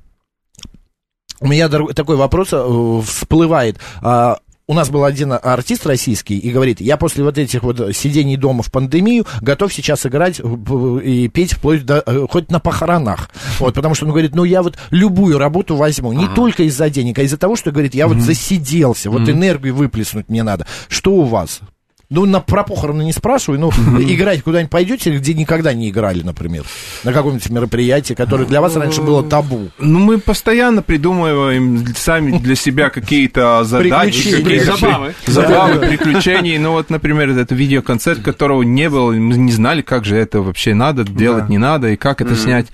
у 1.39 1.47
меня 1.47 1.69
такой 1.69 2.15
вопрос 2.15 2.49
э, 2.51 3.01
всплывает. 3.05 3.77
А, 4.01 4.39
у 4.69 4.73
нас 4.73 4.89
был 4.89 5.05
один 5.05 5.31
артист 5.31 5.85
российский 5.85 6.37
и 6.37 6.51
говорит, 6.51 6.81
я 6.81 6.97
после 6.97 7.23
вот 7.23 7.37
этих 7.37 7.63
вот 7.63 7.95
сидений 7.95 8.35
дома 8.35 8.63
в 8.63 8.71
пандемию 8.71 9.25
готов 9.41 9.73
сейчас 9.73 10.05
играть 10.05 10.41
и 10.41 11.29
петь 11.29 11.53
вплоть 11.53 11.85
до, 11.85 12.03
хоть 12.29 12.51
на 12.51 12.59
похоронах. 12.59 13.29
Вот, 13.59 13.75
потому 13.75 13.95
что 13.95 14.05
он 14.05 14.11
говорит, 14.11 14.35
ну 14.35 14.43
я 14.43 14.61
вот 14.61 14.77
любую 14.89 15.37
работу 15.37 15.77
возьму, 15.77 16.11
не 16.11 16.27
только 16.27 16.63
из-за 16.63 16.89
денег, 16.89 17.17
а 17.19 17.21
из-за 17.21 17.37
того, 17.37 17.55
что, 17.55 17.71
говорит, 17.71 17.95
я 17.95 18.07
вот 18.07 18.17
засиделся, 18.17 19.09
вот 19.09 19.29
энергию 19.29 19.73
выплеснуть 19.73 20.27
мне 20.27 20.43
надо. 20.43 20.67
Что 20.89 21.11
у 21.13 21.23
вас? 21.23 21.61
Ну, 22.09 22.25
на, 22.25 22.39
про 22.39 22.63
похороны 22.63 23.03
не 23.03 23.11
спрашиваю, 23.11 23.59
ну, 23.59 23.69
играть 24.01 24.41
куда-нибудь 24.41 24.71
пойдете, 24.71 25.17
где 25.17 25.33
никогда 25.33 25.73
не 25.73 25.89
играли, 25.89 26.23
например, 26.23 26.63
на 27.03 27.11
каком-нибудь 27.11 27.49
мероприятии, 27.49 28.13
которое 28.13 28.45
для 28.45 28.61
вас 28.61 28.75
раньше 28.77 29.01
было 29.01 29.23
табу. 29.23 29.69
Ну, 29.77 29.99
мы 29.99 30.17
постоянно 30.17 30.81
придумываем 30.81 31.85
сами 31.97 32.37
для 32.37 32.55
себя 32.55 32.89
какие-то 32.89 33.63
задачи, 33.65 34.31
какие-то 34.31 34.77
Забавы. 34.77 35.13
забавы, 35.25 35.87
приключения. 35.87 36.57
Ну, 36.59 36.71
вот, 36.71 36.89
например, 36.89 37.29
это 37.29 37.53
видеоконцерт, 37.53 38.21
которого 38.21 38.63
не 38.63 38.89
было, 38.89 39.11
мы 39.11 39.35
не 39.35 39.51
знали, 39.51 39.81
как 39.81 40.05
же 40.05 40.15
это 40.15 40.41
вообще 40.41 40.73
надо 40.73 41.03
делать, 41.03 41.49
не 41.49 41.57
надо, 41.57 41.89
и 41.89 41.95
как 41.97 42.21
это 42.21 42.35
снять. 42.35 42.67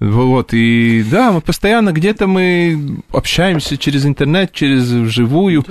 Вот, 0.00 0.54
и 0.54 1.04
да, 1.10 1.32
мы 1.32 1.40
постоянно 1.42 1.92
где-то 1.92 2.26
мы 2.26 3.02
общаемся 3.12 3.76
через 3.76 4.06
интернет, 4.06 4.52
через 4.52 4.88
вживую. 4.88 5.64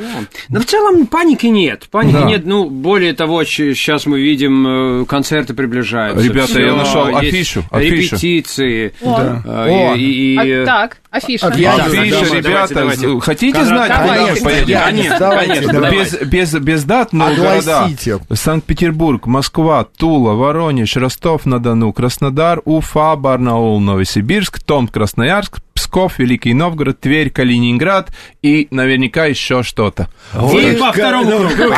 Но 0.50 0.60
в 0.60 0.66
целом 0.66 1.08
паники 1.08 1.48
нет. 1.48 1.88
Паники 1.90 2.24
нет. 2.24 2.46
Ну, 2.46 2.70
более 2.70 3.07
того, 3.14 3.44
сейчас 3.44 4.06
мы 4.06 4.20
видим, 4.22 5.02
э, 5.02 5.06
концерты 5.06 5.54
приближаются. 5.54 6.24
Ребята, 6.24 6.48
Всё, 6.48 6.66
я 6.66 6.74
нашел 6.76 7.06
афишу, 7.16 7.64
афишу. 7.72 8.16
Репетиции. 8.16 8.94
О. 9.02 9.42
Э, 9.46 9.92
О. 9.92 9.96
и- 9.96 10.36
и- 10.36 10.54
А, 10.54 10.66
так, 10.66 10.98
афиша. 11.12 11.54
Я- 11.56 11.78
Да, 11.78 11.84
Афиша, 11.86 11.94
давайте, 11.96 12.38
ребята, 12.38 12.74
давайте, 12.74 13.02
давайте. 13.02 13.20
хотите 13.26 13.54
Конрад, 13.60 13.68
знать, 13.68 13.90
давайте. 13.90 14.24
куда 14.24 14.34
мы 14.34 14.42
поедем? 14.56 14.68
Я- 14.70 14.84
Конечно, 14.86 15.20
давайте, 15.20 15.54
конечно, 15.54 15.74
давайте. 15.74 15.98
Без, 16.26 16.30
без, 16.54 16.54
без 16.62 16.84
дат, 16.84 17.14
но 17.14 17.28
города. 17.36 17.80
Огласите. 17.84 18.20
Санкт-Петербург, 18.34 19.26
Москва, 19.28 19.86
Тула, 19.98 20.34
Воронеж, 20.34 20.96
Ростов-на-Дону, 20.96 21.94
Краснодар, 21.94 22.62
Уфа, 22.66 23.16
Барнаул, 23.16 23.80
Новосибирск, 23.80 24.60
Том, 24.64 24.88
Красноярск, 24.88 25.60
Псков, 25.78 26.18
Великий 26.18 26.56
Новгород, 26.56 27.00
Тверь, 27.00 27.30
Калининград 27.30 28.10
и 28.42 28.68
наверняка 28.72 29.26
еще 29.26 29.62
что-то. 29.62 30.10
И 30.34 30.76
по 30.76 30.92
второму 30.92 31.48
кругу. 31.50 31.74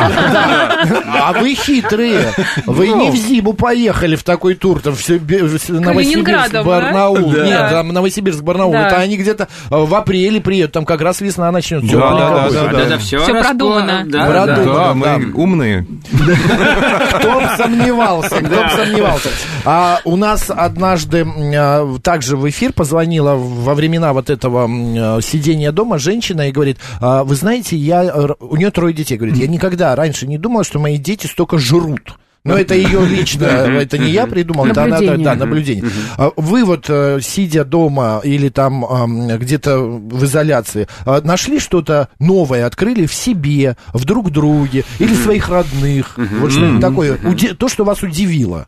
А 1.22 1.34
вы 1.34 1.54
хитрые. 1.54 2.32
Вы 2.64 2.88
не 2.88 3.10
в 3.10 3.14
зиму 3.14 3.52
поехали 3.52 4.16
в 4.16 4.24
такой 4.24 4.54
тур, 4.54 4.80
там 4.80 4.94
все 4.94 5.20
Новосибирск? 5.20 6.64
Барнаул. 6.64 7.30
Нет, 7.30 7.70
там 7.70 7.88
Новосибирск, 7.88 8.40
Барнаул. 8.40 8.74
Это 8.74 8.96
они 8.96 9.18
где-то 9.18 9.48
э, 9.70 9.76
в 9.76 9.94
апреле 9.94 10.40
приедут, 10.40 10.72
там 10.72 10.86
как 10.86 11.02
раз 11.02 11.20
весна 11.20 11.52
начнется. 11.52 11.94
Да, 11.94 12.48
да, 12.50 12.84
да, 12.86 12.98
все 12.98 13.18
продумано. 13.40 14.04
Да, 14.06 14.94
мы 14.94 15.30
умные. 15.34 15.86
Кто 16.10 17.40
б 17.40 17.50
сомневался, 17.58 18.36
кто 18.36 18.64
б 18.64 18.70
сомневался. 18.74 19.28
А 19.66 20.00
у 20.04 20.16
нас 20.16 20.48
однажды 20.48 21.26
а, 21.54 21.98
также 22.02 22.36
в 22.36 22.48
эфир 22.48 22.72
позвонила 22.72 23.34
во 23.34 23.74
времена 23.90 24.12
вот 24.12 24.30
этого 24.30 24.68
а, 24.68 25.20
сидения 25.20 25.72
дома 25.72 25.98
женщина 25.98 26.48
и 26.48 26.52
говорит, 26.52 26.78
«А, 27.00 27.24
вы 27.24 27.34
знаете, 27.34 27.76
я, 27.76 28.34
у 28.38 28.56
нее 28.56 28.70
трое 28.70 28.94
детей, 28.94 29.16
говорит, 29.16 29.36
я 29.36 29.48
никогда 29.48 29.94
раньше 29.96 30.26
не 30.26 30.38
думала, 30.38 30.64
что 30.64 30.78
мои 30.78 30.96
дети 30.96 31.26
столько 31.26 31.58
жрут. 31.58 32.16
Но 32.42 32.56
это 32.56 32.74
ее 32.74 33.04
лично, 33.04 33.44
это 33.44 33.98
не 33.98 34.12
я 34.12 34.26
придумал, 34.26 34.64
это 34.64 34.84
она, 34.84 34.98
да, 34.98 35.34
наблюдение. 35.34 35.84
А 36.16 36.30
Вы 36.36 36.64
вот, 36.64 36.86
э, 36.88 37.18
сидя 37.20 37.66
дома 37.66 38.22
или 38.24 38.48
там 38.48 38.82
ам, 38.86 39.28
где-то 39.36 39.78
в 39.78 40.24
изоляции, 40.24 40.88
а, 41.04 41.20
нашли 41.20 41.58
что-то 41.58 42.08
новое, 42.18 42.64
открыли 42.64 43.04
в 43.04 43.12
себе, 43.12 43.76
в 43.92 44.06
друг 44.06 44.30
друге 44.30 44.84
или 44.98 45.14
своих 45.14 45.50
родных? 45.50 46.18
Вот 46.40 46.52
что-то 46.52 46.80
такое, 46.80 47.18
то, 47.58 47.68
что 47.68 47.84
вас 47.84 48.02
удивило. 48.02 48.66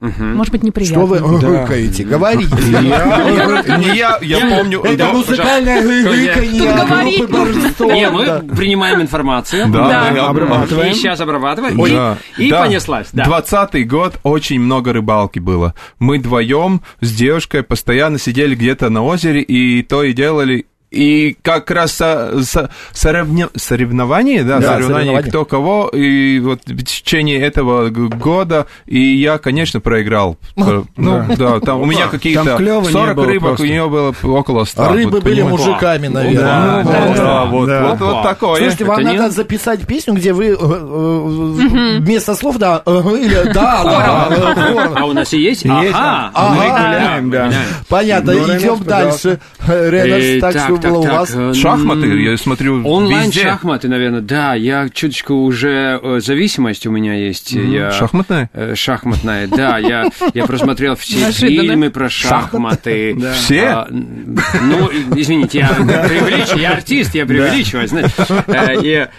Может 0.00 0.52
быть, 0.52 0.86
Что 0.86 1.00
вы 1.06 1.18
неприятно. 1.18 1.60
гыкаете? 1.62 2.04
Говорите. 2.04 2.54
Не 2.54 3.96
я, 3.98 4.18
я 4.22 4.40
помню. 4.56 4.80
Это 4.82 4.96
да, 4.96 5.12
музыкальное 5.12 5.82
гыканье 5.82 7.26
группы 7.26 7.52
Барстоун. 7.60 7.92
Не, 7.94 8.10
мы 8.10 8.24
Да. 8.24 8.38
принимаем 8.56 9.02
информацию. 9.02 9.68
Да, 9.68 10.10
Да. 10.14 10.26
Обрабатываем. 10.28 10.92
И 10.92 10.94
сейчас 10.94 11.20
обрабатываем. 11.20 11.76
Да. 11.76 12.16
И, 12.38 12.50
Да. 12.50 12.62
понеслась. 12.64 13.08
Да. 13.12 13.24
Двадцатый 13.24 13.84
год 13.84 14.18
очень 14.22 14.60
много 14.60 14.92
рыбалки 14.92 15.38
было. 15.38 15.74
Мы 15.98 16.18
вдвоем 16.18 16.80
с 17.00 17.12
девушкой 17.14 17.62
постоянно 17.62 18.18
сидели 18.18 18.54
где-то 18.54 18.88
на 18.90 19.02
озере 19.04 19.42
и 19.42 19.82
то 19.82 20.02
и 20.02 20.12
делали. 20.12 20.66
И 20.90 21.36
как 21.42 21.70
раз 21.70 21.92
со- 21.92 22.42
со- 22.42 22.68
соревне- 22.92 23.48
соревнование, 23.56 24.42
да, 24.42 24.58
Да, 24.58 24.72
соревнование, 24.74 24.88
соревнование. 25.22 25.30
кто 25.30 25.44
кого, 25.44 25.88
и 25.88 26.40
вот 26.40 26.62
в 26.66 26.82
течение 26.84 27.40
этого 27.40 27.90
года, 27.90 28.66
и 28.86 29.00
я, 29.00 29.38
конечно, 29.38 29.80
проиграл. 29.80 30.36
Ну, 30.56 30.84
да, 30.96 31.60
там 31.60 31.80
у 31.82 31.84
меня 31.86 32.08
какие-то 32.08 32.44
Там 32.44 32.58
клёво 32.58 32.86
не 32.86 32.92
40 32.92 33.16
было 33.16 33.26
рыбок, 33.26 33.60
у 33.60 33.64
нее 33.64 33.88
было 33.88 34.12
около 34.24 34.64
100. 34.64 34.92
Рыбы 34.92 35.20
были 35.20 35.42
мужиками, 35.42 36.08
наверное. 36.08 36.82
да, 36.84 37.14
да, 37.16 37.44
вот, 37.44 37.68
вот, 38.00 38.22
такое. 38.24 38.56
Слушайте, 38.60 38.84
вам 38.84 39.02
надо 39.02 39.30
записать 39.30 39.86
песню, 39.86 40.14
где 40.14 40.32
вы 40.32 40.46
э, 40.48 40.56
э, 40.60 41.98
вместо 42.00 42.34
слов 42.34 42.56
да 42.58 42.82
ага, 42.84 43.16
или 43.16 43.52
да, 43.52 44.28
э. 44.30 44.88
А 44.96 45.04
у 45.06 45.12
нас 45.12 45.32
и 45.32 45.40
есть? 45.40 45.64
Есть, 45.64 45.94
Ага. 45.94 46.30
мы 46.54 46.64
Ага. 46.66 46.86
гуляем, 46.88 47.30
да. 47.30 47.52
Понятно, 47.88 48.32
Ну, 48.32 48.56
идем 48.58 48.82
дальше. 48.84 49.38
Ренат, 49.66 50.18
Э, 50.20 50.40
так 50.40 50.52
что 50.52 50.79
было 50.88 50.98
у 50.98 51.02
вас? 51.02 51.32
э, 51.34 51.54
Шахматы, 51.54 52.06
м, 52.06 52.18
я 52.18 52.36
смотрю, 52.36 52.86
Онлайн 52.86 53.26
везде. 53.30 53.42
шахматы, 53.42 53.88
наверное, 53.88 54.20
да. 54.20 54.54
Я 54.54 54.88
чуточку 54.88 55.34
уже 55.34 56.00
э, 56.02 56.20
зависимость 56.20 56.86
у 56.86 56.90
меня 56.90 57.14
есть. 57.14 57.52
Я, 57.52 57.90
Шахматная? 57.92 58.50
э, 58.52 58.74
шахматная, 58.74 59.46
да. 59.48 59.78
Я, 59.78 60.08
я 60.34 60.46
просмотрел 60.46 60.96
все 60.96 61.30
фильмы 61.32 61.90
про 61.90 62.08
шахматы. 62.08 63.16
Все? 63.34 63.62
А, 63.66 63.86
ну, 63.90 64.88
извините, 65.16 65.58
я 65.60 65.68
преувеличиваю, 65.68 66.60
я 66.60 66.72
артист, 66.72 67.14
я 67.14 67.26
преувеличиваю, 67.26 67.86
знаете. 67.88 69.10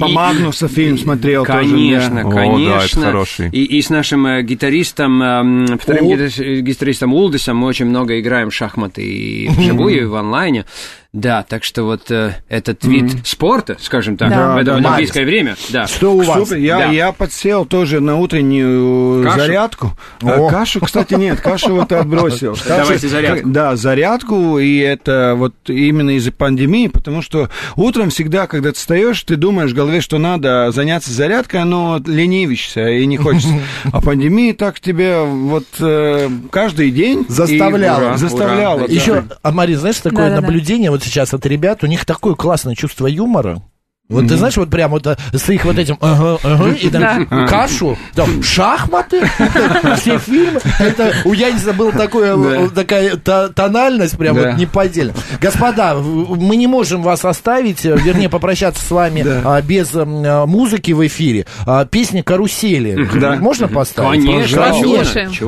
По 0.00 0.08
Магнуса 0.08 0.68
фильм 0.68 0.98
смотрел 0.98 1.44
тоже. 1.44 1.58
Конечно, 1.58 2.20
О, 2.26 2.30
да, 2.30 2.36
конечно. 2.36 3.02
хороший. 3.02 3.48
И, 3.50 3.64
и 3.64 3.82
с 3.82 3.90
нашим 3.90 4.42
гитаристом, 4.42 5.22
эм, 5.22 5.78
вторым 5.78 6.06
гитаристом 6.08 7.14
Улдисом 7.14 7.56
мы 7.58 7.66
очень 7.66 7.86
много 7.86 8.18
играем 8.20 8.50
в 8.50 8.54
шахматы 8.54 9.02
и 9.02 9.48
вживую, 9.56 10.02
и 10.02 10.04
в 10.04 10.14
онлайне. 10.48 10.64
Да, 11.14 11.42
так 11.42 11.64
что 11.64 11.84
вот 11.84 12.10
э, 12.10 12.34
этот 12.50 12.84
вид 12.84 13.26
спорта, 13.26 13.78
скажем 13.80 14.18
так, 14.18 14.28
Да. 14.28 14.54
в 14.54 14.58
это 14.58 14.78
Да, 14.78 14.90
олимпийское 14.90 15.24
время, 15.24 15.56
да. 15.70 15.86
Что 15.86 16.12
у 16.12 16.20
вас? 16.20 16.52
Я, 16.52 16.78
Да. 16.80 16.84
я 16.88 17.12
подсел 17.12 17.64
тоже 17.64 18.00
на 18.00 18.18
утреннюю 18.18 19.24
Кашу? 19.24 19.38
зарядку. 19.38 19.96
О. 20.20 20.48
А 20.48 20.50
Кашу, 20.50 20.80
кстати, 20.80 21.14
нет, 21.14 21.40
кашу 21.40 21.76
вот 21.76 21.90
отбросил. 21.92 22.58
Давайте 22.68 23.08
зарядку. 23.08 23.48
Да, 23.48 23.74
зарядку, 23.76 24.58
и 24.58 24.76
это 24.80 25.32
вот 25.34 25.54
именно 25.68 26.10
из-за 26.10 26.30
пандемии, 26.30 26.88
потому 26.88 27.22
что 27.22 27.48
утром 27.74 28.10
всегда, 28.10 28.46
когда 28.46 28.72
ты 28.72 28.76
встаешь, 28.76 29.22
ты 29.22 29.36
думаешь 29.36 29.70
в 29.70 29.74
голове, 29.74 30.02
что 30.02 30.18
надо 30.18 30.70
заняться 30.72 31.10
зарядкой, 31.10 31.64
но 31.64 32.02
ленивишься 32.06 32.86
и 32.86 33.06
не 33.06 33.16
хочется. 33.16 33.48
А 33.92 34.02
пандемия 34.02 34.52
так 34.52 34.78
тебя 34.78 35.22
вот 35.22 35.64
э, 35.80 36.28
каждый 36.50 36.90
день... 36.90 37.24
Заставляла. 37.28 38.18
Заставляла. 38.18 38.86
Еще, 38.86 39.24
а 39.42 39.52
Мари, 39.52 39.72
знаешь, 39.72 39.96
такое 40.00 40.38
наблюдение 40.38 40.90
вот 40.98 41.04
сейчас 41.04 41.32
от 41.32 41.46
ребят, 41.46 41.84
у 41.84 41.86
них 41.86 42.04
такое 42.04 42.34
классное 42.34 42.74
чувство 42.74 43.06
юмора. 43.06 43.62
Вот 44.08 44.26
ты 44.26 44.36
знаешь, 44.36 44.56
вот 44.56 44.70
прям 44.70 44.90
вот 44.92 45.06
э, 45.06 45.16
с 45.34 45.50
их 45.50 45.66
вот 45.66 45.78
этим 45.78 45.98
ага, 46.00 46.38
ага, 46.42 46.70
и 46.70 46.88
там 46.88 47.26
кашу, 47.46 47.98
там 48.14 48.42
шахматы, 48.42 49.20
все 50.00 50.18
фильмы. 50.18 50.60
Это 50.78 51.12
у 51.26 51.34
Яниса 51.34 51.74
была 51.74 51.92
такое, 51.92 52.34
э, 52.36 52.68
такая 52.74 53.16
то- 53.16 53.50
тональность 53.50 54.16
прям 54.16 54.34
Да. 54.34 54.50
вот 54.52 54.58
неподдельная. 54.58 55.14
Господа, 55.42 55.94
мы 55.96 56.56
не 56.56 56.66
можем 56.66 57.02
вас 57.02 57.22
оставить, 57.26 57.84
э, 57.84 57.98
вернее, 57.98 58.30
попрощаться 58.30 58.82
с 58.82 58.90
вами 58.90 59.26
а, 59.44 59.60
без 59.60 59.94
м, 59.94 60.22
а, 60.24 60.46
музыки 60.46 60.92
в 60.92 61.06
эфире. 61.06 61.44
А, 61.66 61.84
Песня 61.84 62.22
«Карусели». 62.22 63.06
Да. 63.18 63.36
Можно 63.36 63.68
поставить? 63.68 64.24
Конечно. 64.24 64.58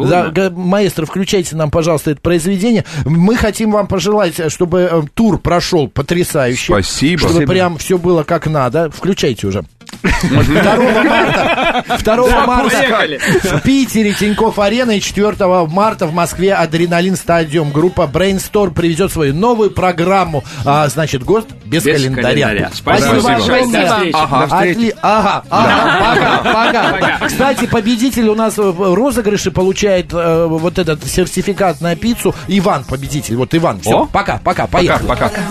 Да, 0.06 0.50
маэстро, 0.50 1.06
включайте 1.06 1.56
нам, 1.56 1.70
пожалуйста, 1.70 2.10
это 2.10 2.20
произведение. 2.20 2.84
Мы 3.06 3.36
хотим 3.36 3.70
вам 3.70 3.86
пожелать, 3.86 4.52
чтобы 4.52 5.06
тур 5.14 5.38
прошел 5.38 5.88
потрясающе. 5.88 6.74
Спасибо. 6.74 7.20
Чтобы 7.26 7.46
прям 7.46 7.78
все 7.78 7.96
было 7.96 8.22
как 8.22 8.49
надо. 8.50 8.90
Включайте 8.90 9.46
уже. 9.46 9.62
2 10.02 10.42
марта, 11.04 11.84
2 12.04 12.46
марта 12.46 13.08
в 13.42 13.60
Питере 13.62 14.12
Тинькофф 14.14 14.58
Арена 14.58 14.92
и 14.92 15.00
4 15.00 15.34
марта 15.66 16.06
в 16.06 16.14
Москве 16.14 16.54
Адреналин 16.54 17.16
Стадиум. 17.16 17.70
Группа 17.72 18.02
Brainstorm 18.02 18.72
привезет 18.72 19.12
свою 19.12 19.34
новую 19.34 19.70
программу. 19.72 20.44
А, 20.64 20.88
значит, 20.88 21.24
ГОСТ 21.24 21.48
без, 21.64 21.82
Без 21.84 21.96
календаря. 21.96 22.22
календаря. 22.28 22.70
Спасибо 22.72 23.20
Спасибо. 23.20 23.40
встречи. 23.66 24.10
Ага. 24.14 24.46
Отли- 24.64 24.96
Ага, 25.02 25.44
ага, 25.50 25.98
пока, 25.98 26.38
пока. 26.54 26.92
Пока. 26.92 27.26
Кстати, 27.26 27.66
победитель 27.66 28.28
у 28.28 28.34
нас 28.34 28.56
в 28.56 28.94
розыгрыше 28.94 29.50
получает 29.50 30.12
э, 30.12 30.46
вот 30.48 30.78
этот 30.78 31.04
сертификат 31.04 31.80
на 31.80 31.96
пиццу. 31.96 32.34
Иван 32.48 32.84
победитель. 32.84 33.36
Вот 33.36 33.54
Иван. 33.54 33.80
Все, 33.80 34.02
О. 34.02 34.06
пока, 34.06 34.38
пока, 34.42 34.66
Пока, 34.66 34.66
поехали. 34.66 35.06
пока. 35.08 35.26
играет 35.28 35.42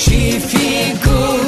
científicos. 0.00 1.39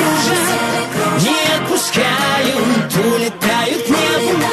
кружат, 0.00 1.20
не 1.20 1.38
отпускают, 1.56 2.96
улетают 2.96 3.82
к 3.84 3.88
небу 3.88 4.44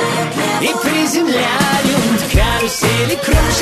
и 0.62 0.70
приземляют 0.84 2.22
карусели 2.32 3.16
кружат. 3.24 3.57